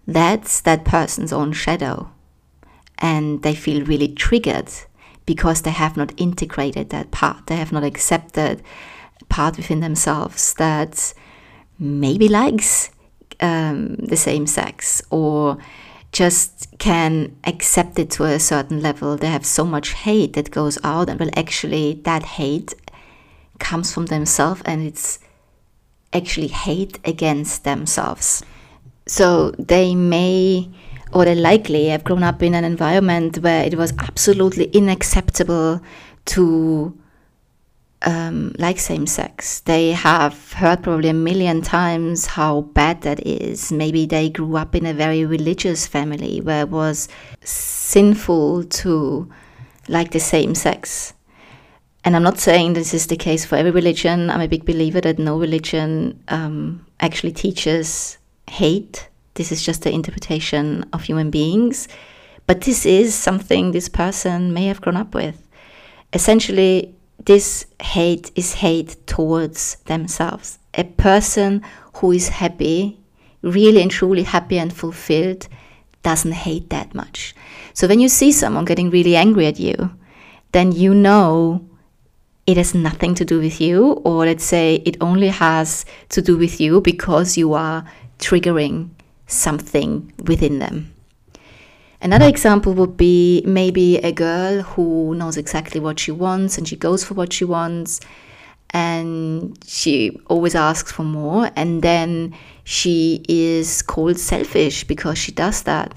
that's 0.06 0.60
that 0.62 0.84
person's 0.84 1.32
own 1.32 1.52
shadow. 1.52 2.10
And 2.98 3.42
they 3.42 3.54
feel 3.54 3.84
really 3.84 4.08
triggered 4.08 4.70
because 5.24 5.62
they 5.62 5.70
have 5.70 5.96
not 5.96 6.12
integrated 6.16 6.90
that 6.90 7.12
part. 7.12 7.46
They 7.46 7.56
have 7.56 7.72
not 7.72 7.84
accepted 7.84 8.62
a 9.20 9.24
part 9.26 9.56
within 9.56 9.80
themselves 9.80 10.54
that 10.54 11.14
maybe 11.78 12.28
likes 12.28 12.90
um, 13.40 13.96
the 13.96 14.16
same 14.16 14.46
sex 14.46 15.02
or 15.10 15.58
just 16.12 16.66
can 16.78 17.36
accept 17.44 17.98
it 17.98 18.10
to 18.10 18.24
a 18.24 18.40
certain 18.40 18.80
level. 18.82 19.16
They 19.16 19.28
have 19.28 19.46
so 19.46 19.64
much 19.64 19.92
hate 19.92 20.32
that 20.32 20.50
goes 20.50 20.78
out, 20.82 21.08
and 21.08 21.20
well, 21.20 21.30
actually, 21.36 22.00
that 22.04 22.22
hate 22.22 22.74
comes 23.60 23.92
from 23.92 24.06
themselves 24.06 24.62
and 24.64 24.82
it's 24.82 25.20
actually 26.12 26.48
hate 26.48 26.98
against 27.04 27.62
themselves. 27.64 28.42
So 29.06 29.50
they 29.52 29.94
may 29.94 30.70
or 31.12 31.24
they 31.24 31.34
likely 31.34 31.88
have 31.88 32.04
grown 32.04 32.22
up 32.22 32.42
in 32.42 32.54
an 32.54 32.64
environment 32.64 33.38
where 33.38 33.64
it 33.64 33.76
was 33.76 33.92
absolutely 33.98 34.74
unacceptable 34.74 35.80
to 36.26 36.98
um, 38.02 38.54
like 38.58 38.78
same 38.78 39.06
sex. 39.06 39.60
They 39.60 39.92
have 39.92 40.52
heard 40.52 40.82
probably 40.82 41.10
a 41.10 41.14
million 41.14 41.62
times 41.62 42.26
how 42.26 42.62
bad 42.62 43.02
that 43.02 43.26
is. 43.26 43.70
Maybe 43.70 44.06
they 44.06 44.30
grew 44.30 44.56
up 44.56 44.74
in 44.74 44.86
a 44.86 44.94
very 44.94 45.24
religious 45.24 45.86
family 45.86 46.40
where 46.40 46.62
it 46.62 46.70
was 46.70 47.08
sinful 47.42 48.64
to 48.64 49.30
like 49.88 50.12
the 50.12 50.20
same 50.20 50.54
sex. 50.54 51.12
And 52.04 52.16
I'm 52.16 52.22
not 52.22 52.38
saying 52.38 52.72
this 52.72 52.94
is 52.94 53.08
the 53.08 53.16
case 53.16 53.44
for 53.44 53.56
every 53.56 53.70
religion. 53.70 54.30
I'm 54.30 54.40
a 54.40 54.48
big 54.48 54.64
believer 54.64 55.02
that 55.02 55.18
no 55.18 55.38
religion 55.38 56.22
um, 56.28 56.86
actually 57.00 57.32
teaches 57.32 58.16
hate. 58.48 59.08
This 59.34 59.52
is 59.52 59.62
just 59.62 59.82
the 59.82 59.92
interpretation 59.92 60.88
of 60.94 61.02
human 61.02 61.30
beings. 61.30 61.88
But 62.46 62.62
this 62.62 62.86
is 62.86 63.14
something 63.14 63.70
this 63.70 63.88
person 63.88 64.54
may 64.54 64.66
have 64.66 64.80
grown 64.80 64.96
up 64.96 65.14
with. 65.14 65.46
Essentially, 66.12 66.94
this 67.24 67.66
hate 67.82 68.30
is 68.34 68.54
hate 68.54 68.96
towards 69.06 69.76
themselves. 69.86 70.58
A 70.74 70.84
person 70.84 71.62
who 71.94 72.12
is 72.12 72.28
happy, 72.28 72.98
really 73.42 73.82
and 73.82 73.90
truly 73.90 74.22
happy 74.22 74.58
and 74.58 74.72
fulfilled, 74.72 75.48
doesn't 76.02 76.32
hate 76.32 76.70
that 76.70 76.94
much. 76.94 77.34
So 77.74 77.86
when 77.86 78.00
you 78.00 78.08
see 78.08 78.32
someone 78.32 78.64
getting 78.64 78.90
really 78.90 79.16
angry 79.16 79.46
at 79.46 79.60
you, 79.60 79.90
then 80.52 80.72
you 80.72 80.94
know 80.94 81.66
it 82.46 82.56
has 82.56 82.74
nothing 82.74 83.14
to 83.16 83.24
do 83.24 83.38
with 83.38 83.60
you, 83.60 83.92
or 84.04 84.24
let's 84.24 84.44
say 84.44 84.76
it 84.86 84.96
only 85.00 85.28
has 85.28 85.84
to 86.08 86.22
do 86.22 86.36
with 86.36 86.60
you 86.60 86.80
because 86.80 87.36
you 87.36 87.52
are 87.52 87.84
triggering 88.18 88.90
something 89.26 90.12
within 90.24 90.58
them. 90.58 90.92
Another 92.02 92.26
example 92.26 92.72
would 92.74 92.96
be 92.96 93.42
maybe 93.46 93.98
a 93.98 94.10
girl 94.10 94.62
who 94.62 95.14
knows 95.14 95.36
exactly 95.36 95.80
what 95.80 95.98
she 95.98 96.10
wants 96.10 96.56
and 96.56 96.66
she 96.66 96.76
goes 96.76 97.04
for 97.04 97.12
what 97.12 97.32
she 97.32 97.44
wants 97.44 98.00
and 98.70 99.58
she 99.66 100.18
always 100.28 100.54
asks 100.54 100.90
for 100.90 101.02
more 101.02 101.50
and 101.56 101.82
then 101.82 102.34
she 102.64 103.22
is 103.28 103.82
called 103.82 104.18
selfish 104.18 104.84
because 104.84 105.18
she 105.18 105.32
does 105.32 105.62
that. 105.64 105.94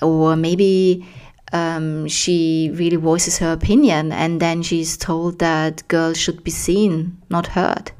Or 0.00 0.36
maybe 0.36 1.04
um, 1.52 2.06
she 2.06 2.70
really 2.74 2.96
voices 2.96 3.38
her 3.38 3.52
opinion 3.52 4.12
and 4.12 4.40
then 4.40 4.62
she's 4.62 4.96
told 4.96 5.40
that 5.40 5.86
girls 5.88 6.18
should 6.18 6.44
be 6.44 6.52
seen 6.52 7.20
not 7.30 7.48
heard. 7.48 7.90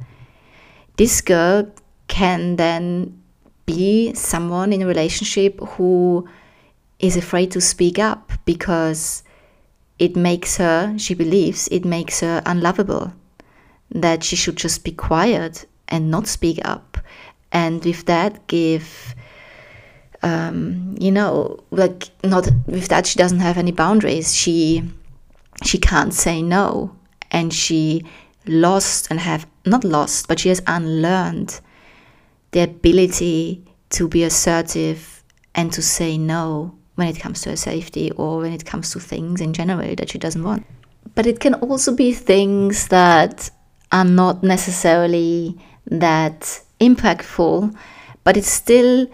This 0.97 1.21
girl 1.21 1.69
can 2.07 2.55
then 2.55 3.21
be 3.67 4.15
someone 4.15 4.73
in 4.73 4.83
a 4.83 4.87
relationship 4.87 5.59
who 5.61 6.29
is 7.03 7.17
afraid 7.17 7.51
to 7.51 7.61
speak 7.61 7.99
up 7.99 8.33
because 8.45 9.25
it 9.99 10.17
makes 10.17 10.57
her, 10.57 10.97
she 10.97 11.15
believes, 11.15 11.69
it 11.69 11.85
makes 11.85 12.21
her 12.21 12.41
unlovable, 12.47 13.13
that 13.91 14.25
she 14.25 14.37
should 14.37 14.57
just 14.57 14.85
be 14.85 14.93
quiet 14.93 15.67
and 15.89 16.11
not 16.11 16.27
speak 16.27 16.61
up. 16.65 16.97
And 17.51 17.85
with 17.85 18.07
that, 18.07 18.47
give, 18.47 19.15
um, 20.23 20.97
you 20.99 21.11
know, 21.11 21.63
like 21.71 22.09
not 22.25 22.49
with 22.67 22.89
that, 22.89 23.07
she 23.07 23.19
doesn't 23.19 23.41
have 23.41 23.59
any 23.59 23.73
boundaries. 23.73 24.35
She, 24.35 24.83
she 25.65 25.79
can't 25.79 26.15
say 26.15 26.41
no. 26.41 26.97
And 27.33 27.53
she 27.53 28.05
lost 28.47 29.09
and 29.11 29.21
have, 29.21 29.47
not 29.67 29.85
lost, 29.85 30.29
but 30.29 30.39
she 30.39 30.49
has 30.49 30.63
unlearned 30.67 31.61
the 32.53 32.61
ability 32.61 33.65
to 33.91 34.09
be 34.09 34.23
assertive 34.23 35.23
and 35.55 35.73
to 35.73 35.83
say 35.83 36.17
no 36.17 36.75
when 36.95 37.09
it 37.09 37.19
comes 37.19 37.41
to 37.43 37.51
her 37.51 37.57
safety 37.57 38.11
or 38.13 38.39
when 38.39 38.53
it 38.53 38.65
comes 38.65 38.91
to 38.93 39.01
things 39.01 39.41
in 39.41 39.53
general 39.53 39.95
that 39.97 40.11
she 40.11 40.19
doesn't 40.19 40.45
want. 40.45 40.67
But 41.15 41.27
it 41.27 41.41
can 41.41 41.55
also 41.55 41.95
be 41.95 42.13
things 42.13 42.89
that 42.89 43.51
are 43.91 44.05
not 44.05 44.43
necessarily 44.43 45.59
that 45.87 46.61
impactful, 46.81 47.75
but 48.25 48.37
it's 48.37 48.51
still 48.51 49.07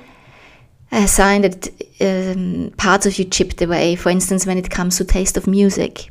a 0.90 1.06
sign 1.06 1.42
that 1.42 1.68
um, 2.00 2.72
parts 2.76 3.06
of 3.06 3.18
you 3.18 3.24
chipped 3.24 3.60
away. 3.62 3.94
For 3.94 4.10
instance, 4.10 4.46
when 4.46 4.58
it 4.58 4.70
comes 4.70 4.96
to 4.98 5.04
taste 5.04 5.36
of 5.36 5.46
music, 5.46 6.10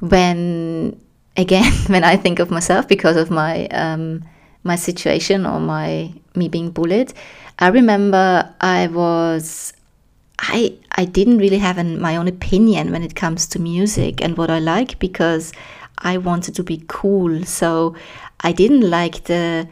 when 0.00 1.00
again, 1.36 1.72
when 1.86 2.04
I 2.04 2.16
think 2.16 2.38
of 2.38 2.50
myself 2.50 2.88
because 2.88 3.16
of 3.16 3.30
my 3.30 3.66
um, 3.68 4.24
my 4.62 4.76
situation 4.76 5.44
or 5.46 5.60
my 5.60 6.12
me 6.34 6.48
being 6.48 6.70
bullied, 6.70 7.12
I 7.58 7.68
remember 7.68 8.54
I 8.60 8.86
was 8.88 9.73
I 10.48 10.76
I 10.92 11.04
didn't 11.04 11.38
really 11.38 11.58
have 11.58 11.78
an, 11.78 12.00
my 12.00 12.16
own 12.16 12.28
opinion 12.28 12.92
when 12.92 13.02
it 13.02 13.14
comes 13.14 13.46
to 13.48 13.58
music 13.58 14.22
and 14.22 14.36
what 14.36 14.50
I 14.50 14.58
like 14.58 14.98
because 14.98 15.52
I 15.98 16.18
wanted 16.18 16.54
to 16.56 16.62
be 16.62 16.84
cool. 16.86 17.44
So 17.44 17.94
I 18.40 18.52
didn't 18.52 18.88
like 18.88 19.24
the 19.24 19.68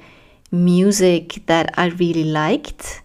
music 0.51 1.43
that 1.47 1.75
I 1.79 1.87
really 1.89 2.25
liked. 2.25 3.03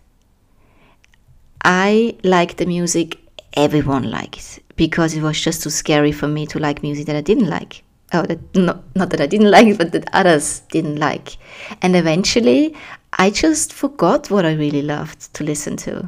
I 1.63 2.15
liked 2.23 2.57
the 2.57 2.65
music 2.65 3.19
everyone 3.53 4.09
liked 4.09 4.59
because 4.75 5.15
it 5.15 5.21
was 5.21 5.39
just 5.39 5.63
too 5.63 5.69
scary 5.69 6.11
for 6.11 6.27
me 6.27 6.45
to 6.47 6.59
like 6.59 6.83
music 6.83 7.05
that 7.07 7.15
I 7.15 7.21
didn't 7.21 7.49
like. 7.49 7.83
Oh, 8.13 8.21
that, 8.21 8.39
not, 8.55 8.83
not 8.95 9.09
that 9.09 9.19
I 9.19 9.27
didn't 9.27 9.51
like, 9.57 9.77
but 9.77 9.91
that 9.91 10.07
others 10.13 10.61
didn't 10.71 10.97
like. 10.97 11.37
And 11.81 11.95
eventually, 11.95 12.75
I 13.13 13.29
just 13.29 13.73
forgot 13.73 14.31
what 14.31 14.45
I 14.45 14.53
really 14.53 14.81
loved 14.81 15.33
to 15.33 15.43
listen 15.43 15.75
to. 15.77 16.07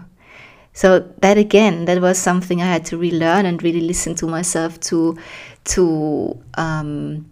So 0.74 1.00
that 1.22 1.38
again, 1.38 1.86
that 1.86 2.02
was 2.02 2.18
something 2.18 2.62
I 2.62 2.66
had 2.66 2.86
to 2.86 2.98
relearn 2.98 3.46
and 3.46 3.62
really 3.62 3.82
listen 3.82 4.16
to 4.16 4.28
myself 4.28 4.80
to 4.82 5.18
to 5.66 6.42
um, 6.56 7.30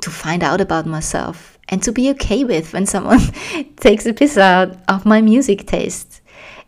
to 0.00 0.10
find 0.10 0.42
out 0.42 0.60
about 0.60 0.86
myself. 0.86 1.52
and 1.72 1.82
to 1.82 1.90
be 1.92 2.10
okay 2.10 2.44
with 2.44 2.72
when 2.74 2.86
someone 2.86 3.20
takes 3.76 4.04
a 4.04 4.12
piss 4.12 4.36
out 4.36 4.76
of 4.88 5.06
my 5.06 5.20
music 5.22 5.66
taste. 5.66 6.20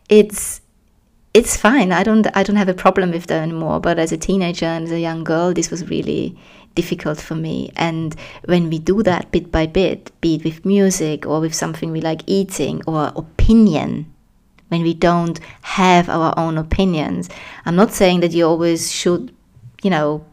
It's 0.09 0.61
it's 1.33 1.55
fine. 1.55 1.91
I 1.91 2.03
don't 2.03 2.25
I 2.35 2.43
don't 2.43 2.55
have 2.55 2.69
a 2.69 2.73
problem 2.73 3.11
with 3.11 3.27
that 3.27 3.41
anymore. 3.41 3.79
But 3.79 3.99
as 3.99 4.11
a 4.11 4.17
teenager 4.17 4.65
and 4.65 4.85
as 4.85 4.91
a 4.91 4.99
young 4.99 5.23
girl, 5.23 5.53
this 5.53 5.69
was 5.69 5.87
really 5.89 6.35
difficult 6.75 7.19
for 7.19 7.35
me. 7.35 7.71
And 7.75 8.15
when 8.45 8.69
we 8.69 8.79
do 8.79 9.03
that 9.03 9.31
bit 9.31 9.51
by 9.51 9.67
bit, 9.67 10.11
be 10.21 10.35
it 10.35 10.43
with 10.43 10.65
music 10.65 11.25
or 11.25 11.39
with 11.39 11.53
something 11.53 11.91
we 11.91 12.01
like 12.01 12.21
eating 12.25 12.81
or 12.87 13.11
opinion, 13.15 14.11
when 14.69 14.81
we 14.81 14.93
don't 14.93 15.39
have 15.61 16.09
our 16.09 16.33
own 16.37 16.57
opinions, 16.57 17.29
I'm 17.65 17.75
not 17.75 17.91
saying 17.91 18.21
that 18.21 18.31
you 18.31 18.45
always 18.45 18.91
should, 18.91 19.33
you 19.83 19.89
know, 19.89 20.25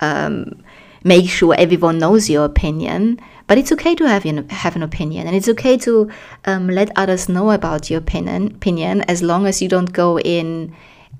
um, 0.00 0.62
make 1.04 1.28
sure 1.28 1.54
everyone 1.54 1.98
knows 1.98 2.28
your 2.28 2.44
opinion. 2.44 3.20
But 3.46 3.56
it's 3.56 3.72
okay 3.72 3.94
to 3.94 4.06
have 4.06 4.24
have 4.50 4.76
an 4.76 4.82
opinion, 4.82 5.26
and 5.26 5.34
it's 5.34 5.48
okay 5.48 5.78
to 5.78 6.10
um, 6.44 6.68
let 6.68 6.90
others 6.96 7.30
know 7.30 7.50
about 7.50 7.88
your 7.88 7.98
opinion. 7.98 8.48
Opinion, 8.48 9.00
as 9.08 9.22
long 9.22 9.46
as 9.46 9.62
you 9.62 9.68
don't 9.68 9.90
go 9.90 10.18
in 10.20 10.76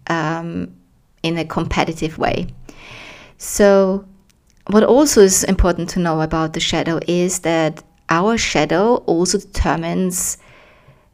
um, 0.09 0.75
in 1.23 1.39
a 1.39 1.45
competitive 1.47 2.19
way. 2.19 2.49
So, 3.39 4.05
what 4.67 4.83
also 4.83 5.23
is 5.23 5.43
important 5.45 5.89
to 5.91 6.01
know 6.01 6.21
about 6.21 6.53
the 6.53 6.61
shadow 6.61 7.01
is 7.09 7.41
that 7.41 7.83
our 8.11 8.37
shadow 8.37 8.97
also 9.07 9.39
determines. 9.39 10.37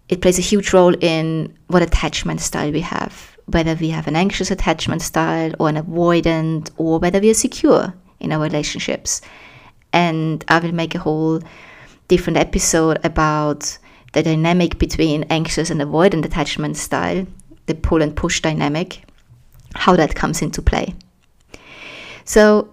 It 0.08 0.20
plays 0.20 0.38
a 0.38 0.42
huge 0.42 0.72
role 0.72 0.94
in 1.00 1.56
what 1.68 1.82
attachment 1.82 2.40
style 2.40 2.72
we 2.72 2.80
have, 2.80 3.36
whether 3.46 3.74
we 3.74 3.90
have 3.90 4.06
an 4.06 4.16
anxious 4.16 4.50
attachment 4.50 5.02
style 5.02 5.52
or 5.58 5.68
an 5.68 5.76
avoidant, 5.76 6.70
or 6.76 6.98
whether 6.98 7.20
we 7.20 7.30
are 7.30 7.34
secure 7.34 7.94
in 8.20 8.32
our 8.32 8.40
relationships 8.40 9.20
and 9.94 10.44
I 10.48 10.58
will 10.58 10.72
make 10.72 10.94
a 10.94 10.98
whole 10.98 11.40
different 12.08 12.36
episode 12.36 12.98
about 13.04 13.78
the 14.12 14.22
dynamic 14.22 14.78
between 14.78 15.22
anxious 15.30 15.70
and 15.70 15.80
avoidant 15.80 16.24
attachment 16.24 16.76
style, 16.76 17.26
the 17.66 17.74
pull 17.74 18.02
and 18.02 18.14
push 18.14 18.40
dynamic, 18.40 19.04
how 19.74 19.96
that 19.96 20.14
comes 20.16 20.42
into 20.42 20.60
play. 20.60 20.94
So, 22.24 22.68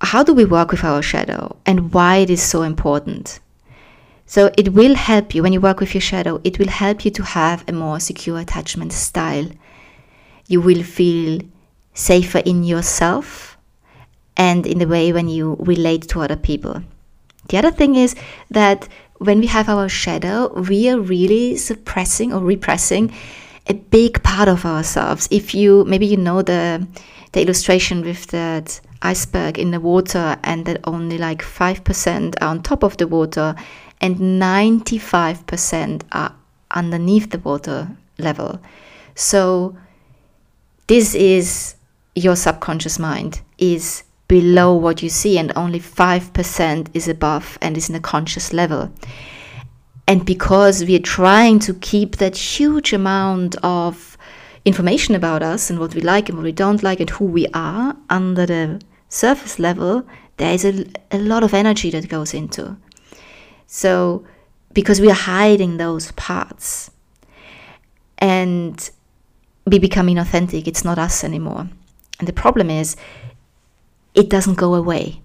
how 0.00 0.22
do 0.22 0.32
we 0.32 0.44
work 0.44 0.70
with 0.70 0.84
our 0.84 1.02
shadow 1.02 1.56
and 1.66 1.92
why 1.92 2.18
it 2.18 2.30
is 2.30 2.42
so 2.42 2.62
important? 2.62 3.40
So, 4.26 4.50
it 4.58 4.72
will 4.72 4.96
help 4.96 5.34
you 5.34 5.42
when 5.42 5.52
you 5.52 5.60
work 5.60 5.80
with 5.80 5.94
your 5.94 6.00
shadow, 6.00 6.40
it 6.42 6.58
will 6.58 6.68
help 6.68 7.04
you 7.04 7.10
to 7.12 7.22
have 7.22 7.64
a 7.68 7.72
more 7.72 8.00
secure 8.00 8.38
attachment 8.38 8.92
style. 8.92 9.48
You 10.48 10.60
will 10.60 10.82
feel 10.82 11.40
safer 11.94 12.38
in 12.38 12.64
yourself 12.64 13.56
and 14.36 14.66
in 14.66 14.78
the 14.78 14.86
way 14.86 15.12
when 15.12 15.28
you 15.28 15.56
relate 15.60 16.08
to 16.08 16.20
other 16.20 16.36
people. 16.36 16.82
The 17.48 17.58
other 17.58 17.70
thing 17.70 17.94
is 17.94 18.14
that 18.50 18.88
when 19.18 19.40
we 19.40 19.46
have 19.46 19.68
our 19.68 19.88
shadow, 19.88 20.52
we 20.60 20.90
are 20.90 20.98
really 20.98 21.56
suppressing 21.56 22.32
or 22.32 22.40
repressing 22.40 23.14
a 23.68 23.74
big 23.74 24.22
part 24.22 24.48
of 24.48 24.64
ourselves. 24.64 25.28
If 25.30 25.54
you 25.54 25.84
maybe 25.84 26.06
you 26.06 26.16
know 26.16 26.42
the 26.42 26.86
the 27.32 27.42
illustration 27.42 28.02
with 28.02 28.26
that 28.28 28.80
iceberg 29.02 29.58
in 29.58 29.70
the 29.70 29.80
water 29.80 30.38
and 30.42 30.64
that 30.64 30.80
only 30.84 31.18
like 31.18 31.42
5% 31.42 32.34
are 32.40 32.48
on 32.48 32.62
top 32.62 32.82
of 32.82 32.96
the 32.96 33.06
water 33.06 33.54
and 34.00 34.16
95% 34.16 36.02
are 36.12 36.34
underneath 36.70 37.30
the 37.30 37.38
water 37.38 37.96
level. 38.18 38.60
So 39.14 39.76
this 40.86 41.14
is 41.14 41.76
your 42.14 42.36
subconscious 42.36 42.98
mind 42.98 43.40
is 43.58 44.02
below 44.28 44.74
what 44.74 45.02
you 45.02 45.08
see, 45.08 45.38
and 45.38 45.52
only 45.56 45.78
5% 45.78 46.88
is 46.94 47.08
above 47.08 47.58
and 47.62 47.76
is 47.76 47.88
in 47.88 47.94
a 47.94 48.00
conscious 48.00 48.52
level. 48.52 48.90
And 50.08 50.24
because 50.24 50.84
we 50.84 50.96
are 50.96 51.00
trying 51.00 51.58
to 51.60 51.74
keep 51.74 52.16
that 52.16 52.36
huge 52.36 52.92
amount 52.92 53.56
of 53.62 54.16
information 54.64 55.14
about 55.14 55.42
us 55.42 55.70
and 55.70 55.78
what 55.78 55.94
we 55.94 56.00
like 56.00 56.28
and 56.28 56.38
what 56.38 56.44
we 56.44 56.52
don't 56.52 56.82
like 56.82 57.00
and 57.00 57.10
who 57.10 57.24
we 57.24 57.46
are 57.54 57.96
under 58.10 58.46
the 58.46 58.80
surface 59.08 59.58
level, 59.58 60.04
there 60.38 60.52
is 60.52 60.64
a, 60.64 60.86
a 61.12 61.18
lot 61.18 61.44
of 61.44 61.54
energy 61.54 61.90
that 61.90 62.08
goes 62.08 62.34
into. 62.34 62.76
So, 63.66 64.24
because 64.72 65.00
we 65.00 65.10
are 65.10 65.14
hiding 65.14 65.76
those 65.76 66.12
parts 66.12 66.90
and 68.18 68.90
we 69.66 69.78
become 69.78 70.06
inauthentic, 70.06 70.66
it's 70.66 70.84
not 70.84 70.98
us 70.98 71.24
anymore. 71.24 71.68
And 72.18 72.28
the 72.28 72.32
problem 72.32 72.70
is, 72.70 72.96
it 74.14 74.30
doesn't 74.30 74.54
go 74.54 74.74
away. 74.74 75.20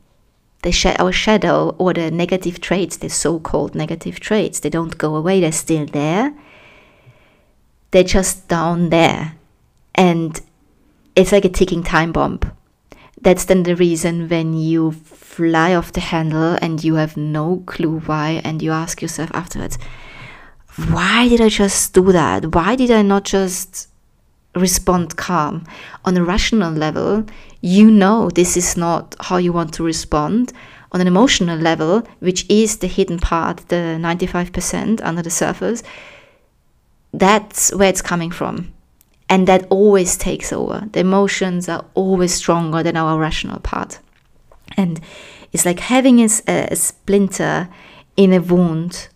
Sh- 0.69 0.85
our 0.99 1.11
shadow 1.11 1.75
or 1.79 1.93
the 1.93 2.11
negative 2.11 2.61
traits, 2.61 2.97
the 2.97 3.09
so 3.09 3.39
called 3.39 3.73
negative 3.73 4.19
traits, 4.19 4.59
they 4.59 4.69
don't 4.69 4.97
go 4.97 5.15
away, 5.15 5.39
they're 5.39 5.51
still 5.51 5.85
there. 5.85 6.33
They're 7.91 8.03
just 8.03 8.47
down 8.47 8.89
there. 8.89 9.35
And 9.95 10.39
it's 11.15 11.31
like 11.31 11.45
a 11.45 11.49
ticking 11.49 11.83
time 11.83 12.11
bomb. 12.11 12.39
That's 13.21 13.45
then 13.45 13.63
the 13.63 13.75
reason 13.75 14.27
when 14.27 14.53
you 14.53 14.91
fly 14.91 15.75
off 15.75 15.93
the 15.93 16.01
handle 16.01 16.57
and 16.61 16.83
you 16.83 16.95
have 16.95 17.15
no 17.15 17.63
clue 17.67 17.99
why, 17.99 18.41
and 18.43 18.61
you 18.61 18.71
ask 18.71 19.01
yourself 19.01 19.29
afterwards, 19.33 19.77
why 20.89 21.27
did 21.27 21.41
I 21.41 21.49
just 21.49 21.93
do 21.93 22.11
that? 22.11 22.55
Why 22.55 22.75
did 22.75 22.91
I 22.91 23.01
not 23.01 23.25
just 23.25 23.87
respond 24.55 25.17
calm? 25.17 25.65
On 26.03 26.17
a 26.17 26.23
rational 26.23 26.73
level, 26.73 27.25
you 27.61 27.91
know 27.91 28.29
this 28.29 28.57
is 28.57 28.75
not 28.75 29.15
how 29.19 29.37
you 29.37 29.53
want 29.53 29.73
to 29.75 29.83
respond 29.83 30.51
on 30.91 30.99
an 30.99 31.07
emotional 31.07 31.57
level, 31.57 32.03
which 32.19 32.49
is 32.49 32.77
the 32.77 32.87
hidden 32.87 33.19
part, 33.19 33.57
the 33.69 33.97
95% 33.99 34.99
under 35.03 35.21
the 35.21 35.29
surface, 35.29 35.83
that's 37.13 37.73
where 37.73 37.89
it's 37.89 38.01
coming 38.01 38.31
from. 38.31 38.73
And 39.31 39.47
that 39.47 39.65
always 39.71 40.15
takes 40.15 40.53
over. 40.53 40.87
The 40.91 40.99
emotions 40.99 41.67
are 41.67 41.85
always 41.95 42.35
stronger 42.35 42.83
than 42.83 42.95
our 42.95 43.17
rational 43.17 43.59
part. 43.61 43.97
And 44.77 45.01
it's 45.51 45.65
like 45.65 45.79
having 45.79 46.19
a, 46.19 46.29
a 46.47 46.75
splinter 46.75 47.67
in 48.15 48.33
a 48.33 48.39
wound 48.39 49.07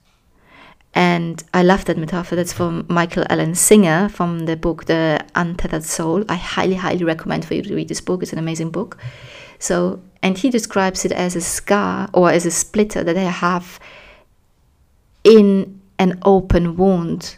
and 0.95 1.43
I 1.54 1.62
love 1.62 1.84
that 1.86 1.97
metaphor. 1.97 2.38
That's 2.38 2.54
from 2.54 2.86
Michael 2.88 3.25
Alan 3.30 3.54
Singer 3.54 4.08
from 4.08 4.45
the 4.45 4.56
book 4.56 4.86
The 4.86 5.23
Untethered 5.36 5.84
Soul. 5.84 6.23
I 6.30 6.36
highly, 6.36 6.75
highly 6.75 7.04
recommend 7.04 7.43
for 7.43 7.54
you 7.54 7.62
to 7.63 7.75
read 7.75 7.89
this 7.89 7.99
book. 7.99 8.23
It's 8.23 8.32
an 8.32 8.39
amazing 8.39 8.71
book. 8.71 8.97
So, 9.60 10.01
and 10.23 10.38
he 10.38 10.49
describes 10.49 11.04
it 11.04 11.12
as 11.12 11.36
a 11.36 11.41
scar 11.41 12.10
or 12.13 12.32
as 12.32 12.45
a 12.45 12.51
splitter 12.51 13.04
that 13.04 13.17
I 13.17 13.23
have 13.23 13.78
in 15.25 15.82
an 15.99 16.17
open 16.23 16.78
wound. 16.78 17.38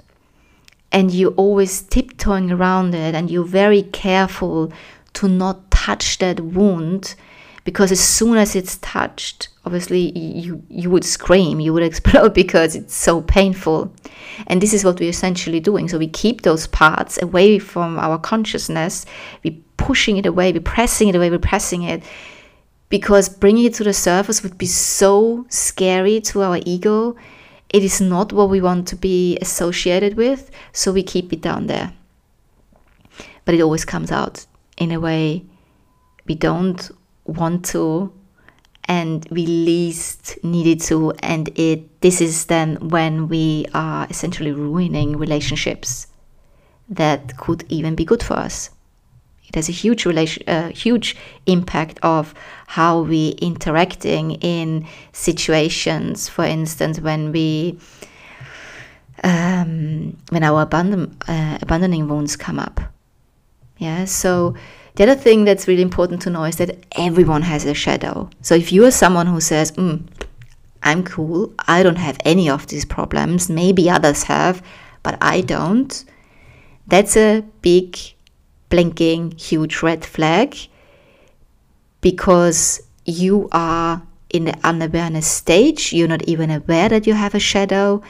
And 0.92 1.12
you're 1.12 1.34
always 1.34 1.82
tiptoeing 1.82 2.52
around 2.52 2.96
it 2.96 3.14
and 3.14 3.30
you're 3.30 3.44
very 3.44 3.84
careful 3.84 4.72
to 5.14 5.28
not 5.28 5.70
touch 5.70 6.20
that 6.20 6.40
wound 6.40 7.16
because 7.68 7.92
as 7.92 8.00
soon 8.00 8.38
as 8.38 8.56
it's 8.56 8.78
touched, 8.78 9.50
obviously 9.66 10.18
you 10.18 10.64
you 10.70 10.90
would 10.90 11.04
scream, 11.04 11.60
you 11.60 11.74
would 11.74 11.84
explode 11.92 12.34
because 12.34 12.76
it's 12.76 12.96
so 12.96 13.22
painful. 13.22 13.92
And 14.48 14.62
this 14.62 14.74
is 14.74 14.86
what 14.86 15.02
we're 15.02 15.10
essentially 15.10 15.60
doing. 15.60 15.90
So 15.90 15.98
we 15.98 16.08
keep 16.08 16.44
those 16.44 16.66
parts 16.68 17.22
away 17.22 17.60
from 17.60 18.00
our 18.00 18.18
consciousness, 18.18 19.06
we're 19.44 19.58
pushing 19.76 20.16
it 20.16 20.26
away, 20.26 20.54
we're 20.54 20.62
pressing 20.62 21.10
it 21.10 21.16
away, 21.16 21.30
we're 21.30 21.40
pressing 21.40 21.84
it. 21.84 22.04
Because 22.88 23.28
bringing 23.28 23.66
it 23.66 23.74
to 23.74 23.84
the 23.84 23.94
surface 23.94 24.44
would 24.44 24.58
be 24.58 24.66
so 24.66 25.46
scary 25.50 26.22
to 26.22 26.44
our 26.44 26.60
ego. 26.66 27.18
It 27.70 27.84
is 27.84 28.00
not 28.00 28.32
what 28.32 28.50
we 28.50 28.62
want 28.62 28.88
to 28.90 28.96
be 28.96 29.38
associated 29.42 30.16
with, 30.16 30.52
so 30.72 30.92
we 30.92 31.04
keep 31.04 31.34
it 31.34 31.42
down 31.42 31.68
there. 31.68 31.94
But 33.46 33.56
it 33.56 33.62
always 33.62 33.86
comes 33.86 34.12
out 34.12 34.46
in 34.78 34.92
a 34.92 35.00
way 35.00 35.46
we 36.28 36.36
don't 36.36 36.92
want 37.26 37.66
to 37.66 38.14
and 38.86 39.28
we 39.30 39.46
least 39.46 40.38
needed 40.44 40.80
to 40.80 41.12
and 41.20 41.50
it 41.60 42.02
this 42.02 42.22
is 42.22 42.46
then 42.46 42.76
when 42.90 43.28
we 43.28 43.66
are 43.74 44.08
essentially 44.10 44.52
ruining 44.52 45.18
relationships 45.18 46.08
that 46.88 47.36
could 47.38 47.66
even 47.70 47.96
be 47.96 48.06
good 48.06 48.24
for 48.24 48.36
us 48.36 48.70
it 49.48 49.56
has 49.56 49.70
a 49.70 49.72
huge 49.72 50.06
relation 50.06 50.44
uh, 50.48 50.70
huge 50.70 51.16
impact 51.46 52.00
of 52.04 52.34
how 52.68 53.02
we 53.02 53.30
interacting 53.42 54.32
in 54.42 54.86
situations 55.14 56.30
for 56.30 56.46
instance 56.46 57.00
when 57.00 57.32
we 57.32 57.78
um, 59.24 60.16
when 60.30 60.44
our 60.44 60.62
abandon, 60.62 61.18
uh, 61.28 61.58
abandoning 61.62 62.08
wounds 62.08 62.36
come 62.36 62.60
up 62.60 62.80
yeah 63.78 64.06
so 64.06 64.56
the 64.98 65.04
other 65.04 65.16
thing 65.16 65.46
that's 65.46 65.68
really 65.68 65.84
important 65.84 66.24
to 66.24 66.32
know 66.32 66.44
is 66.44 66.56
that 66.56 66.76
everyone 66.98 67.44
has 67.44 67.66
a 67.66 67.76
shadow. 67.76 68.32
So 68.42 68.56
if 68.56 68.72
you 68.72 68.84
are 68.86 68.92
someone 68.92 69.28
who 69.28 69.40
says, 69.40 69.72
mm, 69.74 70.02
I'm 70.82 71.04
cool, 71.04 71.54
I 71.68 71.84
don't 71.84 72.00
have 72.00 72.18
any 72.26 72.50
of 72.50 72.66
these 72.66 72.84
problems, 72.84 73.48
maybe 73.48 73.92
others 73.92 74.24
have, 74.24 74.64
but 75.04 75.16
I 75.22 75.42
don't, 75.42 76.04
that's 76.88 77.16
a 77.16 77.44
big, 77.62 77.96
blinking, 78.70 79.32
huge 79.32 79.82
red 79.82 80.06
flag 80.06 80.56
because 82.02 82.82
you 83.06 83.48
are 83.52 84.02
in 84.30 84.46
the 84.46 84.58
unawareness 84.64 85.28
stage. 85.28 85.94
You're 85.94 86.08
not 86.08 86.24
even 86.24 86.52
aware 86.52 86.90
that 86.90 87.08
you 87.08 87.14
have 87.14 87.36
a 87.36 87.40
shadow. 87.40 88.02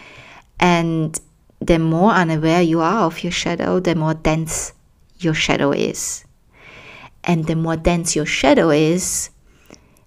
And 0.59 1.19
the 1.59 1.79
more 1.79 2.11
unaware 2.11 2.61
you 2.61 2.81
are 2.81 3.05
of 3.05 3.23
your 3.23 3.31
shadow, 3.31 3.79
the 3.79 3.95
more 3.95 4.13
dense 4.13 4.73
your 5.19 5.33
shadow 5.33 5.71
is. 5.71 6.25
And 7.23 7.45
the 7.45 7.55
more 7.55 7.75
dense 7.75 8.15
your 8.15 8.25
shadow 8.25 8.69
is, 8.69 9.29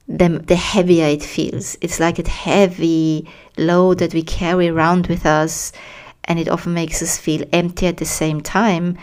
the, 0.08 0.28
the 0.28 0.56
heavier 0.56 1.06
it 1.06 1.22
feels. 1.22 1.76
It's 1.80 2.00
like 2.00 2.18
a 2.18 2.28
heavy 2.28 3.28
load 3.56 3.98
that 3.98 4.14
we 4.14 4.22
carry 4.22 4.68
around 4.68 5.06
with 5.06 5.24
us, 5.26 5.72
and 6.24 6.38
it 6.38 6.48
often 6.48 6.74
makes 6.74 7.02
us 7.02 7.18
feel 7.18 7.44
empty 7.52 7.86
at 7.86 7.98
the 7.98 8.04
same 8.04 8.40
time. 8.40 8.98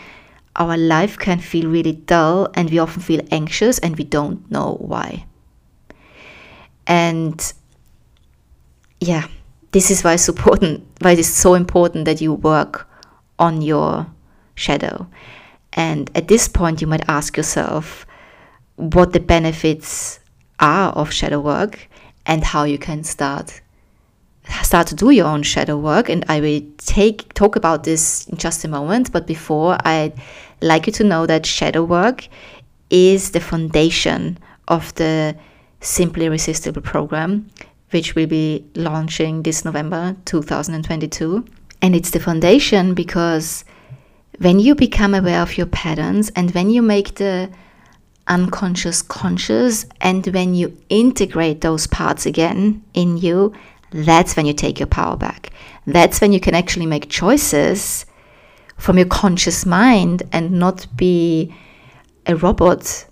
Our 0.58 0.76
life 0.76 1.16
can 1.18 1.38
feel 1.38 1.70
really 1.70 1.92
dull, 1.92 2.48
and 2.54 2.68
we 2.70 2.78
often 2.78 3.00
feel 3.00 3.20
anxious, 3.30 3.78
and 3.78 3.96
we 3.96 4.04
don't 4.04 4.50
know 4.50 4.76
why. 4.80 5.24
And 6.86 7.52
yeah, 9.00 9.28
this 9.72 9.90
is 9.90 10.02
why 10.02 10.14
it's 10.14 10.28
important, 10.28 10.84
why 11.00 11.12
it 11.12 11.18
is 11.18 11.32
so 11.32 11.54
important 11.54 12.04
that 12.06 12.20
you 12.20 12.34
work 12.34 12.88
on 13.38 13.62
your 13.62 14.06
shadow. 14.54 15.06
And 15.72 16.10
at 16.14 16.28
this 16.28 16.48
point, 16.48 16.80
you 16.80 16.86
might 16.86 17.08
ask 17.08 17.36
yourself 17.36 18.04
what 18.76 19.12
the 19.12 19.20
benefits 19.20 20.20
are 20.60 20.90
of 20.92 21.12
shadow 21.12 21.40
work 21.40 21.88
and 22.26 22.42
how 22.42 22.64
you 22.64 22.78
can 22.78 23.04
start 23.04 23.60
start 24.62 24.86
to 24.86 24.94
do 24.94 25.10
your 25.10 25.26
own 25.26 25.42
shadow 25.42 25.76
work 25.76 26.08
and 26.08 26.24
i 26.28 26.40
will 26.40 26.62
take 26.78 27.32
talk 27.34 27.54
about 27.54 27.84
this 27.84 28.26
in 28.28 28.36
just 28.38 28.64
a 28.64 28.68
moment 28.68 29.12
but 29.12 29.26
before 29.26 29.76
i'd 29.84 30.12
like 30.60 30.86
you 30.86 30.92
to 30.94 31.04
know 31.04 31.26
that 31.26 31.46
shadow 31.46 31.84
work 31.84 32.28
is 32.90 33.30
the 33.30 33.40
foundation 33.40 34.38
of 34.68 34.94
the 34.94 35.36
simply 35.80 36.26
irresistible 36.26 36.82
program 36.82 37.48
which 37.90 38.14
will 38.14 38.26
be 38.26 38.64
launching 38.74 39.42
this 39.42 39.64
november 39.64 40.16
2022 40.24 41.44
and 41.80 41.94
it's 41.94 42.10
the 42.10 42.20
foundation 42.20 42.94
because 42.94 43.64
when 44.38 44.58
you 44.58 44.74
become 44.74 45.14
aware 45.14 45.40
of 45.40 45.56
your 45.56 45.66
patterns 45.66 46.30
and 46.36 46.50
when 46.52 46.70
you 46.70 46.82
make 46.82 47.14
the 47.16 47.50
unconscious 48.26 49.00
conscious 49.00 49.86
and 50.00 50.26
when 50.28 50.54
you 50.54 50.76
integrate 50.88 51.60
those 51.60 51.86
parts 51.86 52.26
again 52.26 52.82
in 52.94 53.16
you 53.16 53.52
that's 53.90 54.36
when 54.36 54.46
you 54.46 54.52
take 54.52 54.78
your 54.78 54.86
power 54.86 55.16
back. 55.16 55.50
That's 55.86 56.20
when 56.20 56.32
you 56.32 56.40
can 56.40 56.54
actually 56.54 56.86
make 56.86 57.08
choices 57.08 58.04
from 58.78 58.96
your 58.96 59.06
conscious 59.06 59.66
mind 59.66 60.22
and 60.32 60.50
not 60.52 60.86
be 60.96 61.54
a 62.26 62.36
robot 62.36 63.06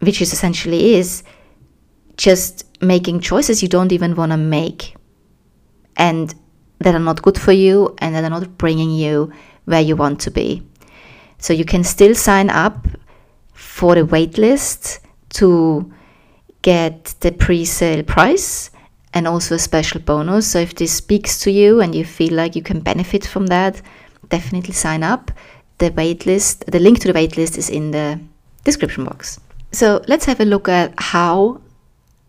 which 0.00 0.22
is 0.22 0.32
essentially 0.32 0.94
is 0.94 1.22
just 2.16 2.64
making 2.82 3.20
choices 3.20 3.62
you 3.62 3.68
don't 3.68 3.92
even 3.92 4.14
want 4.14 4.30
to 4.30 4.36
make 4.36 4.94
and 5.96 6.34
that 6.78 6.94
are 6.94 7.00
not 7.00 7.20
good 7.22 7.38
for 7.38 7.52
you 7.52 7.94
and 7.98 8.14
that 8.14 8.24
are 8.24 8.30
not 8.30 8.56
bringing 8.56 8.90
you 8.90 9.32
where 9.64 9.80
you 9.80 9.96
want 9.96 10.20
to 10.20 10.30
be 10.30 10.62
so 11.38 11.52
you 11.52 11.64
can 11.64 11.82
still 11.82 12.14
sign 12.14 12.50
up 12.50 12.86
for 13.54 13.94
the 13.94 14.02
waitlist 14.02 15.00
to 15.30 15.92
get 16.62 17.14
the 17.20 17.32
pre-sale 17.32 18.02
price 18.02 18.70
and 19.14 19.26
also 19.26 19.54
a 19.54 19.58
special 19.58 20.00
bonus. 20.00 20.50
So 20.50 20.58
if 20.58 20.74
this 20.74 20.92
speaks 20.92 21.40
to 21.40 21.50
you 21.50 21.80
and 21.80 21.94
you 21.94 22.04
feel 22.04 22.34
like 22.34 22.54
you 22.54 22.62
can 22.62 22.80
benefit 22.80 23.26
from 23.26 23.46
that, 23.46 23.80
definitely 24.30 24.74
sign 24.74 25.02
up. 25.02 25.30
The 25.78 25.90
waitlist, 25.90 26.64
the 26.64 26.78
link 26.78 27.00
to 27.00 27.12
the 27.12 27.18
waitlist 27.18 27.58
is 27.58 27.68
in 27.68 27.90
the 27.90 28.20
description 28.64 29.04
box. 29.04 29.38
So 29.72 30.02
let's 30.08 30.24
have 30.24 30.40
a 30.40 30.44
look 30.44 30.68
at 30.68 30.94
how 30.98 31.60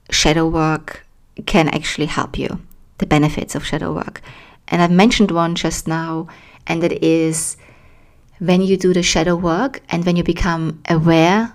shadow 0.09 0.47
work 0.47 1.05
can 1.45 1.69
actually 1.69 2.05
help 2.07 2.37
you, 2.37 2.61
the 2.99 3.05
benefits 3.05 3.55
of 3.55 3.65
shadow 3.65 3.93
work. 3.93 4.21
And 4.67 4.81
I've 4.81 4.91
mentioned 4.91 5.31
one 5.31 5.55
just 5.55 5.87
now, 5.87 6.27
and 6.67 6.83
that 6.83 7.03
is 7.03 7.57
when 8.39 8.61
you 8.61 8.77
do 8.77 8.93
the 8.93 9.03
shadow 9.03 9.35
work 9.35 9.81
and 9.89 10.05
when 10.05 10.15
you 10.15 10.23
become 10.23 10.81
aware 10.89 11.53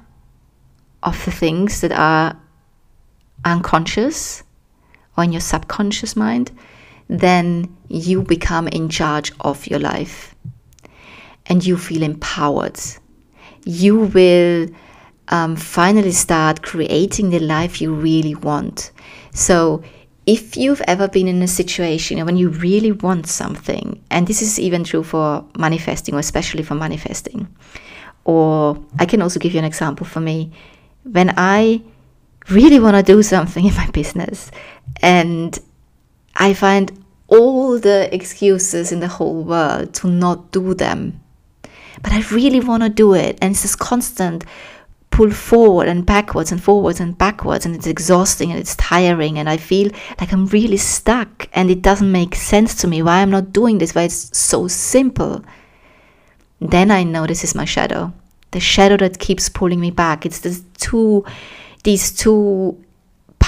of 1.02 1.24
the 1.24 1.30
things 1.30 1.80
that 1.80 1.92
are 1.92 2.36
unconscious 3.44 4.42
or 5.16 5.24
in 5.24 5.32
your 5.32 5.40
subconscious 5.40 6.16
mind, 6.16 6.50
then 7.08 7.74
you 7.88 8.22
become 8.22 8.68
in 8.68 8.88
charge 8.88 9.32
of 9.40 9.66
your 9.66 9.78
life 9.78 10.34
and 11.46 11.64
you 11.64 11.76
feel 11.76 12.02
empowered. 12.02 12.78
You 13.64 13.96
will 14.00 14.68
um, 15.28 15.56
finally 15.56 16.12
start 16.12 16.62
creating 16.62 17.30
the 17.30 17.38
life 17.38 17.80
you 17.80 17.92
really 17.92 18.34
want. 18.34 18.92
So, 19.32 19.82
if 20.26 20.56
you've 20.56 20.82
ever 20.88 21.06
been 21.06 21.28
in 21.28 21.40
a 21.40 21.46
situation 21.46 22.24
when 22.26 22.36
you 22.36 22.48
really 22.48 22.90
want 22.90 23.28
something, 23.28 24.02
and 24.10 24.26
this 24.26 24.42
is 24.42 24.58
even 24.58 24.82
true 24.82 25.04
for 25.04 25.44
manifesting, 25.56 26.16
or 26.16 26.18
especially 26.18 26.64
for 26.64 26.74
manifesting, 26.74 27.46
or 28.24 28.76
I 28.98 29.06
can 29.06 29.22
also 29.22 29.38
give 29.38 29.52
you 29.52 29.60
an 29.60 29.64
example 29.64 30.04
for 30.04 30.18
me, 30.18 30.52
when 31.04 31.32
I 31.36 31.80
really 32.48 32.80
want 32.80 32.96
to 32.96 33.04
do 33.04 33.22
something 33.22 33.64
in 33.68 33.74
my 33.74 33.88
business 33.90 34.50
and 35.00 35.56
I 36.38 36.54
find 36.54 37.04
all 37.28 37.78
the 37.78 38.08
excuses 38.14 38.92
in 38.92 39.00
the 39.00 39.08
whole 39.08 39.42
world 39.42 39.94
to 39.94 40.08
not 40.08 40.52
do 40.52 40.74
them, 40.74 41.20
but 42.02 42.12
I 42.12 42.20
really 42.30 42.60
want 42.60 42.82
to 42.82 42.88
do 42.88 43.14
it, 43.14 43.38
and 43.40 43.52
it's 43.52 43.62
this 43.62 43.76
constant 43.76 44.44
pull 45.16 45.30
forward 45.30 45.88
and 45.88 46.04
backwards 46.04 46.52
and 46.52 46.62
forwards 46.62 47.00
and 47.00 47.16
backwards 47.16 47.64
and 47.64 47.74
it's 47.74 47.86
exhausting 47.86 48.50
and 48.50 48.60
it's 48.60 48.76
tiring 48.76 49.38
and 49.38 49.48
I 49.48 49.56
feel 49.56 49.90
like 50.20 50.30
I'm 50.30 50.44
really 50.46 50.76
stuck 50.76 51.48
and 51.54 51.70
it 51.70 51.80
doesn't 51.80 52.12
make 52.12 52.34
sense 52.34 52.74
to 52.82 52.86
me 52.86 53.00
why 53.00 53.22
I'm 53.22 53.30
not 53.30 53.50
doing 53.50 53.78
this 53.78 53.94
why 53.94 54.02
it's 54.02 54.36
so 54.36 54.68
simple. 54.68 55.42
Then 56.60 56.90
I 56.90 57.02
know 57.02 57.26
this 57.26 57.44
is 57.44 57.54
my 57.54 57.64
shadow. 57.64 58.12
The 58.50 58.60
shadow 58.60 58.98
that 58.98 59.18
keeps 59.18 59.48
pulling 59.48 59.80
me 59.80 59.90
back. 59.90 60.26
It's 60.26 60.40
these 60.40 60.62
two 60.76 61.24
these 61.82 62.12
two 62.12 62.76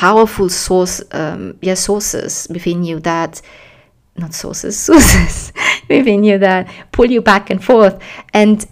powerful 0.05 0.49
source 0.49 1.03
um, 1.13 1.59
yeah 1.61 1.75
sources 1.75 2.47
within 2.51 2.85
you 2.85 3.01
that 3.01 3.43
not 4.17 4.33
sources 4.35 4.79
sources 4.91 5.53
within 5.89 6.23
you 6.25 6.39
that 6.39 6.63
pull 6.93 7.11
you 7.11 7.21
back 7.21 7.51
and 7.51 7.65
forth 7.65 7.97
and 8.33 8.67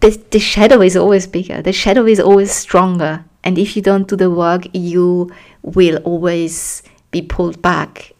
the, 0.00 0.10
the 0.30 0.38
shadow 0.38 0.80
is 0.82 0.96
always 0.96 1.26
bigger, 1.26 1.62
the 1.62 1.72
shadow 1.72 2.06
is 2.06 2.20
always 2.20 2.52
stronger. 2.52 3.24
And 3.42 3.58
if 3.58 3.76
you 3.76 3.82
don't 3.82 4.08
do 4.08 4.16
the 4.16 4.30
work, 4.30 4.66
you 4.72 5.32
will 5.62 5.98
always 5.98 6.82
be 7.10 7.22
pulled 7.22 7.62
back 7.62 8.12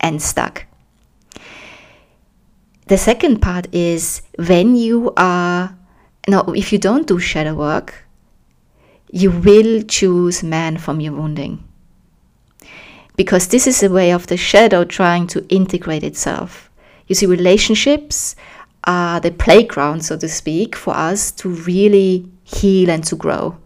and 0.00 0.20
stuck. 0.20 0.66
The 2.86 2.98
second 2.98 3.40
part 3.40 3.66
is 3.74 4.22
when 4.36 4.76
you 4.76 5.12
are, 5.16 5.76
no, 6.28 6.40
if 6.54 6.72
you 6.72 6.78
don't 6.78 7.06
do 7.06 7.18
shadow 7.18 7.54
work, 7.54 8.03
you 9.14 9.30
will 9.30 9.80
choose 9.82 10.42
man 10.42 10.76
from 10.76 11.00
your 11.00 11.12
wounding. 11.12 11.62
Because 13.14 13.46
this 13.46 13.68
is 13.68 13.80
a 13.80 13.88
way 13.88 14.10
of 14.10 14.26
the 14.26 14.36
shadow 14.36 14.84
trying 14.84 15.28
to 15.28 15.46
integrate 15.48 16.02
itself. 16.02 16.68
You 17.06 17.14
see, 17.14 17.26
relationships 17.26 18.34
are 18.82 19.20
the 19.20 19.30
playground, 19.30 20.04
so 20.04 20.18
to 20.18 20.28
speak, 20.28 20.74
for 20.74 20.96
us 20.96 21.30
to 21.30 21.48
really 21.48 22.28
heal 22.42 22.90
and 22.90 23.04
to 23.04 23.14
grow. 23.14 23.56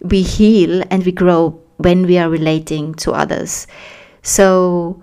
We 0.00 0.22
heal 0.22 0.82
and 0.90 1.04
we 1.04 1.12
grow 1.12 1.60
when 1.76 2.06
we 2.06 2.16
are 2.16 2.30
relating 2.30 2.94
to 2.94 3.12
others. 3.12 3.66
So, 4.22 5.02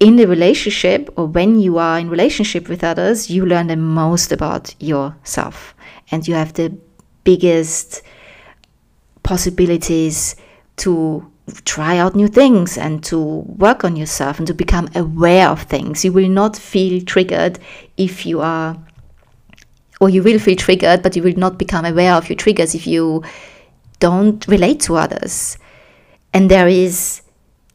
in 0.00 0.16
the 0.16 0.26
relationship 0.26 1.08
or 1.16 1.26
when 1.26 1.58
you 1.58 1.78
are 1.78 1.98
in 1.98 2.10
relationship 2.10 2.68
with 2.68 2.84
others, 2.84 3.30
you 3.30 3.46
learn 3.46 3.68
the 3.68 3.76
most 3.76 4.32
about 4.32 4.74
yourself 4.82 5.74
and 6.10 6.28
you 6.28 6.34
have 6.34 6.52
the 6.52 6.76
biggest 7.24 8.02
possibilities 9.22 10.36
to 10.76 11.30
try 11.64 11.98
out 11.98 12.14
new 12.14 12.28
things 12.28 12.78
and 12.78 13.02
to 13.04 13.18
work 13.18 13.84
on 13.84 13.96
yourself 13.96 14.38
and 14.38 14.46
to 14.46 14.54
become 14.54 14.88
aware 14.94 15.48
of 15.48 15.62
things. 15.62 16.04
You 16.04 16.12
will 16.12 16.28
not 16.28 16.56
feel 16.56 17.02
triggered 17.02 17.58
if 17.96 18.24
you 18.24 18.40
are 18.40 18.76
or 20.00 20.08
you 20.08 20.22
will 20.22 20.38
feel 20.38 20.56
triggered, 20.56 21.02
but 21.02 21.14
you 21.14 21.22
will 21.22 21.36
not 21.36 21.58
become 21.58 21.84
aware 21.84 22.14
of 22.14 22.28
your 22.28 22.36
triggers 22.36 22.74
if 22.74 22.86
you 22.86 23.22
don't 23.98 24.46
relate 24.48 24.80
to 24.80 24.96
others. 24.96 25.58
And 26.32 26.50
there 26.50 26.66
is, 26.66 27.20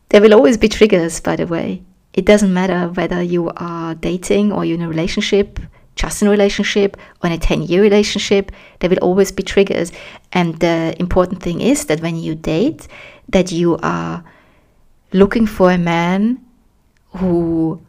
there 0.10 0.22
will 0.22 0.34
always 0.34 0.58
be 0.58 0.68
triggers, 0.68 1.20
by 1.20 1.36
the 1.36 1.46
way. 1.46 1.84
It 2.14 2.26
doesn't 2.26 2.52
matter 2.52 2.88
whether 2.88 3.22
you 3.22 3.52
are 3.58 3.94
dating 3.94 4.52
or 4.52 4.66
you're 4.66 4.78
in 4.78 4.82
a 4.82 4.90
relationship, 4.90 5.60
just 5.96 6.22
in 6.22 6.28
a 6.28 6.32
relationship 6.32 6.98
or 7.24 7.28
in 7.28 7.34
a 7.34 7.38
10 7.38 7.64
year 7.64 7.82
relationship, 7.82 8.52
there 8.80 8.90
will 8.90 8.98
always 9.00 9.32
be 9.32 9.44
triggers. 9.44 9.92
And 10.32 10.60
the 10.60 10.96
important 11.00 11.42
thing 11.42 11.62
is 11.62 11.86
that 11.86 12.02
when 12.02 12.18
you 12.18 12.36
date, 12.36 12.88
that 13.30 13.52
you 13.52 13.78
are 13.82 14.24
looking 15.14 15.48
for 15.48 15.72
a 15.72 15.78
man 15.78 16.46
who 17.16 17.82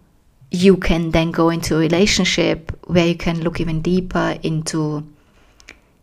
you 0.50 0.76
can 0.76 1.10
then 1.10 1.32
go 1.32 1.50
into 1.50 1.74
a 1.74 1.78
relationship 1.78 2.72
where 2.86 3.06
you 3.06 3.16
can 3.16 3.40
look 3.40 3.60
even 3.60 3.82
deeper 3.82 4.38
into 4.42 5.04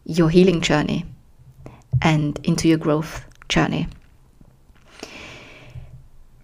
your 0.06 0.30
healing 0.30 0.60
journey 0.60 1.06
and 2.02 2.40
into 2.44 2.68
your 2.68 2.78
growth 2.78 3.26
journey. 3.48 3.88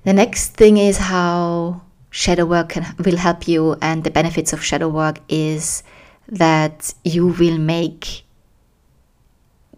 The 0.06 0.14
next 0.14 0.56
thing 0.56 0.78
is 0.78 0.98
how 0.98 1.82
shadow 2.12 2.46
work 2.46 2.70
can, 2.70 2.96
will 3.06 3.18
help 3.18 3.48
you, 3.48 3.76
and 3.82 4.04
the 4.04 4.12
benefits 4.12 4.54
of 4.54 4.64
shadow 4.64 4.88
work 4.88 5.20
is 5.30 5.84
that 6.28 6.94
you 7.04 7.28
will 7.28 7.58
make 7.58 8.24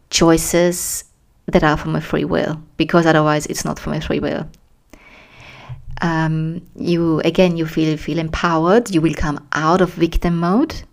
choices 0.10 1.06
that 1.48 1.64
are 1.64 1.78
from 1.78 1.96
a 1.96 2.02
free 2.02 2.26
will, 2.26 2.62
because 2.78 3.06
otherwise 3.06 3.46
it's 3.48 3.66
not 3.66 3.80
from 3.80 3.94
a 3.94 4.02
free 4.02 4.20
will. 4.20 4.48
Um, 6.02 6.66
you 6.76 7.20
again, 7.20 7.58
you 7.58 7.66
feel 7.68 7.96
feel 7.96 8.18
empowered. 8.18 8.90
You 8.90 9.02
will 9.02 9.14
come 9.14 9.48
out 9.54 9.82
of 9.82 9.94
victim 9.94 10.38
mode. 10.40 10.84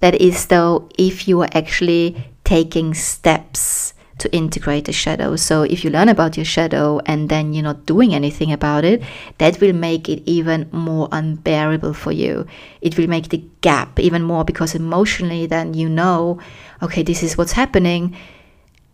That 0.00 0.20
is, 0.20 0.46
though, 0.46 0.90
if 0.98 1.26
you 1.26 1.40
are 1.40 1.48
actually 1.54 2.16
taking 2.44 2.92
steps 2.92 3.94
to 4.18 4.32
integrate 4.32 4.86
the 4.86 4.92
shadow. 4.92 5.36
So 5.36 5.62
if 5.62 5.84
you 5.84 5.90
learn 5.90 6.08
about 6.08 6.36
your 6.36 6.44
shadow 6.44 7.00
and 7.04 7.28
then 7.28 7.52
you're 7.52 7.62
not 7.62 7.84
doing 7.84 8.14
anything 8.14 8.50
about 8.50 8.84
it, 8.84 9.02
that 9.38 9.60
will 9.60 9.74
make 9.74 10.08
it 10.08 10.22
even 10.24 10.68
more 10.72 11.08
unbearable 11.12 11.92
for 11.92 12.12
you. 12.12 12.46
It 12.80 12.96
will 12.96 13.08
make 13.08 13.28
the 13.28 13.44
gap 13.60 14.00
even 14.00 14.22
more 14.22 14.44
because 14.44 14.74
emotionally 14.74 15.46
then 15.46 15.74
you 15.74 15.88
know, 15.88 16.40
okay, 16.82 17.02
this 17.02 17.22
is 17.22 17.36
what's 17.36 17.52
happening. 17.52 18.16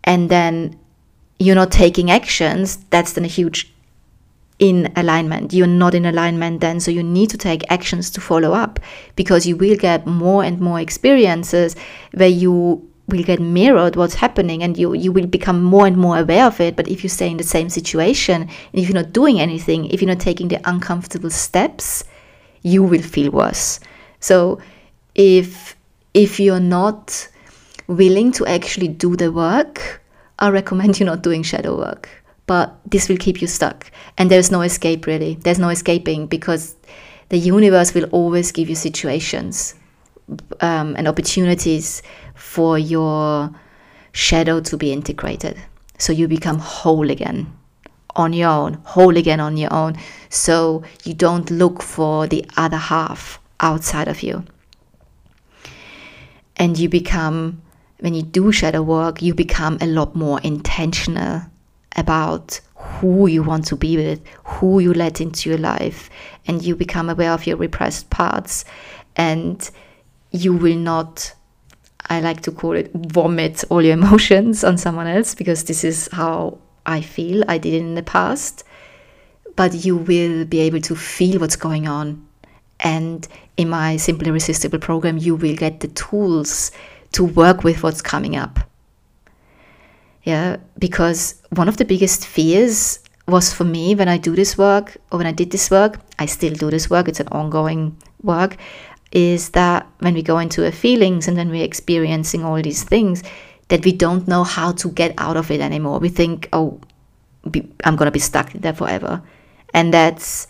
And 0.03 0.29
then 0.29 0.77
you're 1.39 1.55
not 1.55 1.71
taking 1.71 2.11
actions, 2.11 2.77
that's 2.89 3.13
then 3.13 3.23
a 3.23 3.29
huge 3.29 3.73
in 4.59 4.91
alignment. 4.95 5.53
You're 5.53 5.67
not 5.67 5.95
in 5.95 6.05
alignment 6.05 6.61
then, 6.61 6.79
so 6.79 6.91
you 6.91 7.03
need 7.03 7.29
to 7.31 7.37
take 7.37 7.69
actions 7.71 8.09
to 8.11 8.21
follow 8.21 8.53
up 8.53 8.79
because 9.15 9.45
you 9.45 9.57
will 9.57 9.75
get 9.75 10.05
more 10.05 10.43
and 10.43 10.59
more 10.59 10.79
experiences 10.79 11.75
where 12.13 12.29
you 12.29 12.89
will 13.07 13.23
get 13.23 13.39
mirrored 13.39 13.95
what's 13.95 14.15
happening 14.15 14.63
and 14.63 14.77
you 14.77 14.93
you 14.93 15.11
will 15.11 15.27
become 15.27 15.63
more 15.63 15.85
and 15.85 15.97
more 15.97 16.17
aware 16.19 16.45
of 16.45 16.59
it. 16.59 16.75
But 16.75 16.87
if 16.87 17.03
you 17.03 17.09
stay 17.09 17.29
in 17.29 17.37
the 17.37 17.43
same 17.43 17.69
situation 17.69 18.43
and 18.43 18.51
if 18.73 18.87
you're 18.87 19.01
not 19.01 19.13
doing 19.13 19.39
anything 19.39 19.85
if 19.87 20.01
you're 20.01 20.09
not 20.09 20.19
taking 20.19 20.47
the 20.47 20.61
uncomfortable 20.69 21.29
steps 21.29 22.03
you 22.61 22.81
will 22.81 23.01
feel 23.01 23.31
worse. 23.31 23.79
So 24.19 24.59
if 25.15 25.75
if 26.13 26.39
you're 26.39 26.59
not 26.59 27.27
willing 27.87 28.31
to 28.31 28.45
actually 28.45 28.87
do 28.87 29.15
the 29.17 29.29
work 29.29 30.01
i 30.39 30.47
recommend 30.49 30.97
you 30.99 31.05
not 31.05 31.21
doing 31.21 31.43
shadow 31.43 31.77
work. 31.77 32.09
But 32.45 32.75
this 32.85 33.07
will 33.07 33.17
keep 33.17 33.41
you 33.41 33.47
stuck. 33.47 33.89
And 34.17 34.29
there's 34.29 34.51
no 34.51 34.61
escape 34.61 35.05
really. 35.07 35.35
There's 35.35 35.59
no 35.59 35.69
escaping 35.69 36.27
because 36.27 36.75
the 37.29 37.37
universe 37.37 37.93
will 37.93 38.05
always 38.11 38.51
give 38.51 38.69
you 38.69 38.75
situations 38.75 39.75
um, 40.61 40.95
and 40.97 41.07
opportunities 41.07 42.01
for 42.53 42.77
your 42.77 43.49
shadow 44.11 44.61
to 44.61 44.77
be 44.77 44.93
integrated. 44.93 45.57
So 45.97 46.13
you 46.13 46.27
become 46.27 46.59
whole 46.59 47.09
again 47.09 47.51
on 48.15 48.31
your 48.31 48.49
own, 48.49 48.73
whole 48.83 49.17
again 49.17 49.39
on 49.39 49.57
your 49.57 49.73
own. 49.73 49.95
So 50.29 50.83
you 51.03 51.15
don't 51.15 51.49
look 51.49 51.81
for 51.81 52.27
the 52.27 52.45
other 52.55 52.77
half 52.77 53.39
outside 53.59 54.07
of 54.07 54.21
you. 54.21 54.45
And 56.55 56.77
you 56.77 56.89
become, 56.89 57.63
when 58.01 58.13
you 58.13 58.21
do 58.21 58.51
shadow 58.51 58.83
work, 58.83 59.23
you 59.23 59.33
become 59.33 59.79
a 59.81 59.87
lot 59.87 60.15
more 60.15 60.39
intentional 60.41 61.41
about 61.95 62.61
who 62.75 63.25
you 63.25 63.41
want 63.41 63.65
to 63.67 63.75
be 63.75 63.97
with, 63.97 64.21
who 64.43 64.79
you 64.79 64.93
let 64.93 65.19
into 65.19 65.49
your 65.49 65.57
life, 65.57 66.11
and 66.45 66.61
you 66.61 66.75
become 66.75 67.09
aware 67.09 67.31
of 67.31 67.47
your 67.47 67.57
repressed 67.57 68.11
parts. 68.11 68.63
And 69.15 69.67
you 70.29 70.53
will 70.53 70.77
not 70.77 71.33
I 72.09 72.19
like 72.19 72.41
to 72.41 72.51
call 72.51 72.73
it 72.73 72.91
vomit 72.93 73.63
all 73.69 73.81
your 73.81 73.93
emotions 74.01 74.63
on 74.63 74.77
someone 74.77 75.07
else 75.07 75.35
because 75.35 75.63
this 75.63 75.83
is 75.83 76.09
how 76.11 76.57
I 76.85 77.01
feel. 77.01 77.43
I 77.47 77.57
did 77.57 77.73
it 77.73 77.81
in 77.81 77.95
the 77.95 78.03
past. 78.03 78.63
But 79.55 79.85
you 79.85 79.97
will 79.97 80.45
be 80.45 80.59
able 80.61 80.81
to 80.81 80.95
feel 80.95 81.39
what's 81.39 81.55
going 81.55 81.87
on. 81.87 82.27
And 82.79 83.27
in 83.55 83.69
my 83.69 83.97
Simply 83.97 84.29
Irresistible 84.29 84.79
program, 84.79 85.17
you 85.17 85.35
will 85.35 85.55
get 85.55 85.79
the 85.79 85.89
tools 85.89 86.71
to 87.11 87.23
work 87.23 87.63
with 87.63 87.83
what's 87.83 88.01
coming 88.01 88.35
up. 88.35 88.59
Yeah, 90.23 90.57
because 90.79 91.35
one 91.51 91.67
of 91.67 91.77
the 91.77 91.85
biggest 91.85 92.25
fears 92.25 92.99
was 93.27 93.53
for 93.53 93.63
me 93.63 93.93
when 93.95 94.07
I 94.07 94.17
do 94.17 94.35
this 94.35 94.57
work 94.57 94.97
or 95.11 95.17
when 95.17 95.27
I 95.27 95.31
did 95.31 95.51
this 95.51 95.69
work, 95.69 95.99
I 96.17 96.25
still 96.25 96.53
do 96.53 96.71
this 96.71 96.89
work, 96.89 97.07
it's 97.07 97.19
an 97.19 97.27
ongoing 97.27 97.97
work 98.21 98.57
is 99.13 99.51
that 99.51 99.87
when 99.99 100.15
we 100.15 100.23
go 100.23 100.39
into 100.39 100.65
our 100.65 100.71
feelings 100.71 101.27
and 101.27 101.37
when 101.37 101.49
we're 101.49 101.63
experiencing 101.63 102.43
all 102.43 102.61
these 102.61 102.83
things, 102.83 103.23
that 103.69 103.85
we 103.85 103.91
don't 103.91 104.27
know 104.27 104.43
how 104.43 104.71
to 104.71 104.89
get 104.89 105.13
out 105.17 105.37
of 105.37 105.51
it 105.51 105.61
anymore. 105.61 105.99
We 105.99 106.09
think, 106.09 106.49
oh, 106.51 106.81
I'm 107.83 107.95
gonna 107.95 108.11
be 108.11 108.19
stuck 108.19 108.51
there 108.53 108.73
forever, 108.73 109.21
and 109.73 109.93
that's 109.93 110.47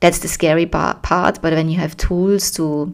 that's 0.00 0.18
the 0.18 0.28
scary 0.28 0.66
part. 0.66 1.02
But 1.40 1.52
when 1.52 1.68
you 1.68 1.78
have 1.78 1.96
tools 1.96 2.50
to 2.52 2.90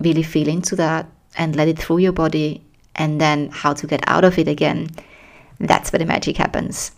really 0.00 0.22
feel 0.22 0.48
into 0.48 0.74
that 0.76 1.06
and 1.36 1.54
let 1.54 1.68
it 1.68 1.78
through 1.78 1.98
your 1.98 2.12
body, 2.12 2.62
and 2.96 3.20
then 3.20 3.50
how 3.50 3.74
to 3.74 3.86
get 3.86 4.02
out 4.06 4.24
of 4.24 4.38
it 4.38 4.48
again, 4.48 4.88
that's 5.60 5.92
where 5.92 5.98
the 5.98 6.06
magic 6.06 6.36
happens. 6.36 6.92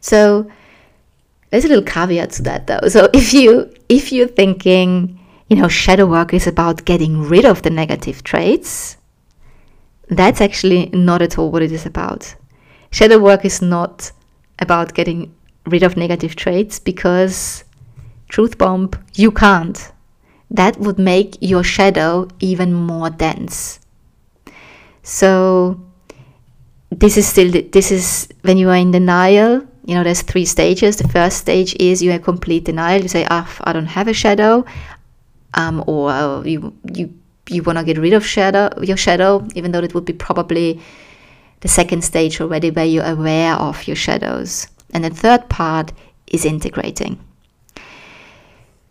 So 0.00 0.48
there's 1.50 1.64
a 1.64 1.68
little 1.68 1.84
caveat 1.84 2.30
to 2.32 2.42
that 2.42 2.66
though. 2.66 2.88
So 2.88 3.08
if 3.14 3.34
you 3.34 3.72
if 3.88 4.12
you're 4.12 4.28
thinking 4.28 5.18
you 5.48 5.56
know, 5.56 5.68
shadow 5.68 6.06
work 6.06 6.34
is 6.34 6.46
about 6.46 6.84
getting 6.84 7.22
rid 7.22 7.44
of 7.44 7.62
the 7.62 7.70
negative 7.70 8.24
traits. 8.24 8.96
That's 10.08 10.40
actually 10.40 10.86
not 10.92 11.22
at 11.22 11.38
all 11.38 11.50
what 11.50 11.62
it 11.62 11.72
is 11.72 11.86
about. 11.86 12.34
Shadow 12.90 13.18
work 13.18 13.44
is 13.44 13.62
not 13.62 14.10
about 14.58 14.94
getting 14.94 15.34
rid 15.66 15.82
of 15.82 15.96
negative 15.96 16.36
traits 16.36 16.78
because, 16.78 17.64
truth 18.28 18.58
bomb, 18.58 18.90
you 19.14 19.30
can't. 19.30 19.92
That 20.50 20.78
would 20.78 20.98
make 20.98 21.36
your 21.40 21.64
shadow 21.64 22.28
even 22.40 22.72
more 22.72 23.10
dense. 23.10 23.80
So, 25.02 25.80
this 26.90 27.16
is 27.16 27.26
still, 27.26 27.50
this 27.50 27.90
is 27.90 28.28
when 28.42 28.56
you 28.56 28.70
are 28.70 28.76
in 28.76 28.92
denial. 28.92 29.66
You 29.84 29.94
know, 29.94 30.02
there's 30.02 30.22
three 30.22 30.44
stages. 30.44 30.96
The 30.96 31.08
first 31.08 31.38
stage 31.38 31.76
is 31.78 32.02
you 32.02 32.12
are 32.12 32.18
complete 32.18 32.64
denial. 32.64 33.02
You 33.02 33.08
say, 33.08 33.26
ah, 33.30 33.52
I 33.60 33.72
don't 33.72 33.86
have 33.86 34.08
a 34.08 34.12
shadow 34.12 34.64
um, 35.56 35.82
or 35.86 36.10
uh, 36.10 36.42
you 36.42 36.72
you 36.92 37.12
you 37.48 37.62
want 37.62 37.78
to 37.78 37.84
get 37.84 37.98
rid 37.98 38.12
of 38.12 38.24
shadow 38.24 38.70
your 38.82 38.96
shadow, 38.96 39.46
even 39.54 39.72
though 39.72 39.80
it 39.80 39.94
would 39.94 40.04
be 40.04 40.12
probably 40.12 40.80
the 41.60 41.68
second 41.68 42.02
stage 42.02 42.40
already 42.40 42.70
where 42.70 42.84
you're 42.84 43.04
aware 43.04 43.54
of 43.54 43.86
your 43.86 43.96
shadows. 43.96 44.68
And 44.92 45.04
the 45.04 45.10
third 45.10 45.48
part 45.48 45.92
is 46.26 46.44
integrating. 46.44 47.18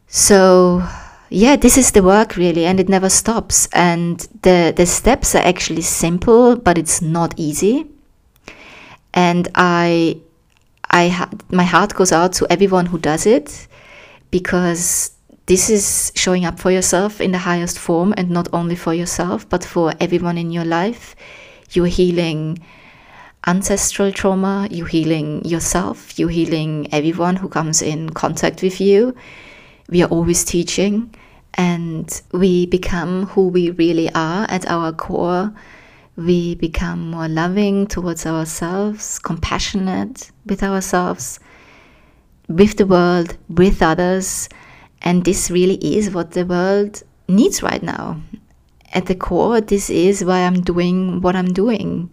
So 0.08 0.88
yeah, 1.30 1.56
this 1.56 1.78
is 1.78 1.91
the 1.91 2.04
work 2.04 2.36
really, 2.36 2.65
and 2.65 2.80
it 2.80 2.89
never 2.89 3.10
stops. 3.10 3.67
And 3.73 4.19
the 4.41 4.73
the 4.75 4.86
steps 4.86 5.36
are 5.36 5.45
actually 5.45 5.82
simple, 5.82 6.56
but 6.56 6.78
it's 6.78 7.01
not 7.01 7.34
easy. 7.38 7.88
And 9.13 9.47
I 9.56 10.19
I 10.89 11.30
my 11.49 11.63
heart 11.63 11.93
goes 11.93 12.12
out 12.12 12.34
to 12.34 12.47
everyone 12.49 12.88
who 12.88 12.97
does 12.97 13.25
it 13.25 13.67
because 14.32 15.12
this 15.47 15.69
is 15.69 16.12
showing 16.15 16.43
up 16.45 16.60
for 16.60 16.71
yourself 16.71 17.21
in 17.21 17.31
the 17.31 17.38
highest 17.38 17.77
form 17.77 18.13
and 18.17 18.29
not 18.29 18.47
only 18.51 18.75
for 18.75 18.93
yourself 18.93 19.47
but 19.47 19.63
for 19.63 19.93
everyone 19.99 20.38
in 20.38 20.51
your 20.51 20.65
life. 20.65 21.15
You're 21.71 21.86
healing 21.88 22.60
ancestral 23.47 24.12
trauma 24.12 24.67
you're 24.71 24.88
healing 24.88 25.45
yourself 25.45 26.17
you're 26.17 26.29
healing 26.29 26.88
everyone 26.91 27.36
who 27.36 27.47
comes 27.47 27.81
in 27.81 28.10
contact 28.10 28.63
with 28.63 28.81
you. 28.81 29.15
We 29.88 30.01
are 30.01 30.10
always 30.10 30.43
teaching 30.43 31.13
and 31.53 32.10
we 32.31 32.65
become 32.65 33.27
who 33.27 33.47
we 33.47 33.69
really 33.69 34.12
are 34.13 34.47
at 34.49 34.67
our 34.67 34.91
core. 34.91 35.53
We 36.15 36.55
become 36.55 37.12
more 37.12 37.27
loving 37.27 37.86
towards 37.86 38.25
ourselves 38.25 39.19
compassionate 39.19 40.31
with 40.47 40.63
ourselves 40.63 41.39
with 42.47 42.77
the 42.77 42.86
world 42.86 43.38
with 43.49 43.81
others 43.81 44.49
and 45.05 45.23
this 45.23 45.51
really 45.51 45.75
is 45.75 46.09
what 46.09 46.31
the 46.31 46.45
world 46.45 47.03
needs 47.27 47.61
right 47.61 47.81
now. 47.81 48.19
At 48.91 49.05
the 49.05 49.15
core, 49.15 49.61
this 49.61 49.89
is 49.89 50.25
why 50.25 50.39
I'm 50.39 50.61
doing 50.61 51.21
what 51.21 51.35
I'm 51.35 51.53
doing. 51.53 52.11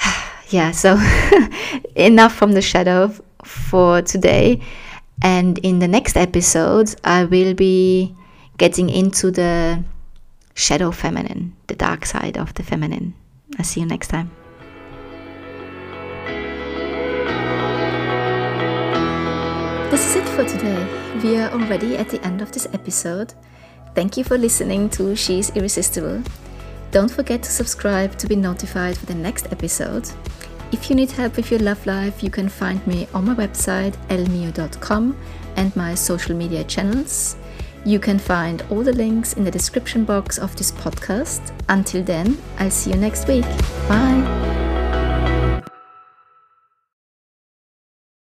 yeah, 0.48 0.70
so 0.70 0.96
enough 1.96 2.34
from 2.34 2.52
the 2.52 2.62
shadow 2.62 3.12
for 3.42 4.00
today. 4.02 4.60
And 5.20 5.58
in 5.58 5.80
the 5.80 5.88
next 5.88 6.16
episode, 6.16 6.94
I 7.02 7.24
will 7.24 7.54
be 7.54 8.14
getting 8.56 8.88
into 8.88 9.32
the 9.32 9.82
shadow 10.54 10.92
feminine, 10.92 11.56
the 11.66 11.74
dark 11.74 12.06
side 12.06 12.38
of 12.38 12.54
the 12.54 12.62
feminine. 12.62 13.14
I'll 13.58 13.64
see 13.64 13.80
you 13.80 13.86
next 13.86 14.08
time. 14.08 14.30
This 19.90 20.06
is 20.10 20.16
it 20.16 20.28
for 20.28 20.44
today 20.44 21.07
we 21.22 21.36
are 21.36 21.50
already 21.50 21.96
at 21.96 22.08
the 22.08 22.24
end 22.24 22.40
of 22.40 22.52
this 22.52 22.66
episode. 22.72 23.34
Thank 23.94 24.16
you 24.16 24.24
for 24.24 24.38
listening 24.38 24.88
to 24.90 25.16
She's 25.16 25.50
Irresistible. 25.50 26.22
Don't 26.90 27.10
forget 27.10 27.42
to 27.42 27.50
subscribe 27.50 28.16
to 28.18 28.26
be 28.26 28.36
notified 28.36 28.96
for 28.96 29.06
the 29.06 29.14
next 29.14 29.50
episode. 29.52 30.08
If 30.70 30.88
you 30.88 30.96
need 30.96 31.10
help 31.10 31.36
with 31.36 31.50
your 31.50 31.60
love 31.60 31.84
life, 31.86 32.22
you 32.22 32.30
can 32.30 32.48
find 32.48 32.84
me 32.86 33.08
on 33.14 33.24
my 33.26 33.34
website 33.34 33.96
elmio.com 34.10 35.16
and 35.56 35.74
my 35.74 35.94
social 35.94 36.36
media 36.36 36.64
channels. 36.64 37.36
You 37.84 37.98
can 37.98 38.18
find 38.18 38.62
all 38.70 38.82
the 38.82 38.92
links 38.92 39.32
in 39.32 39.44
the 39.44 39.50
description 39.50 40.04
box 40.04 40.38
of 40.38 40.54
this 40.56 40.70
podcast. 40.72 41.52
Until 41.68 42.02
then, 42.02 42.38
I'll 42.58 42.70
see 42.70 42.90
you 42.90 42.96
next 42.96 43.26
week. 43.28 43.46
Bye. 43.88 44.67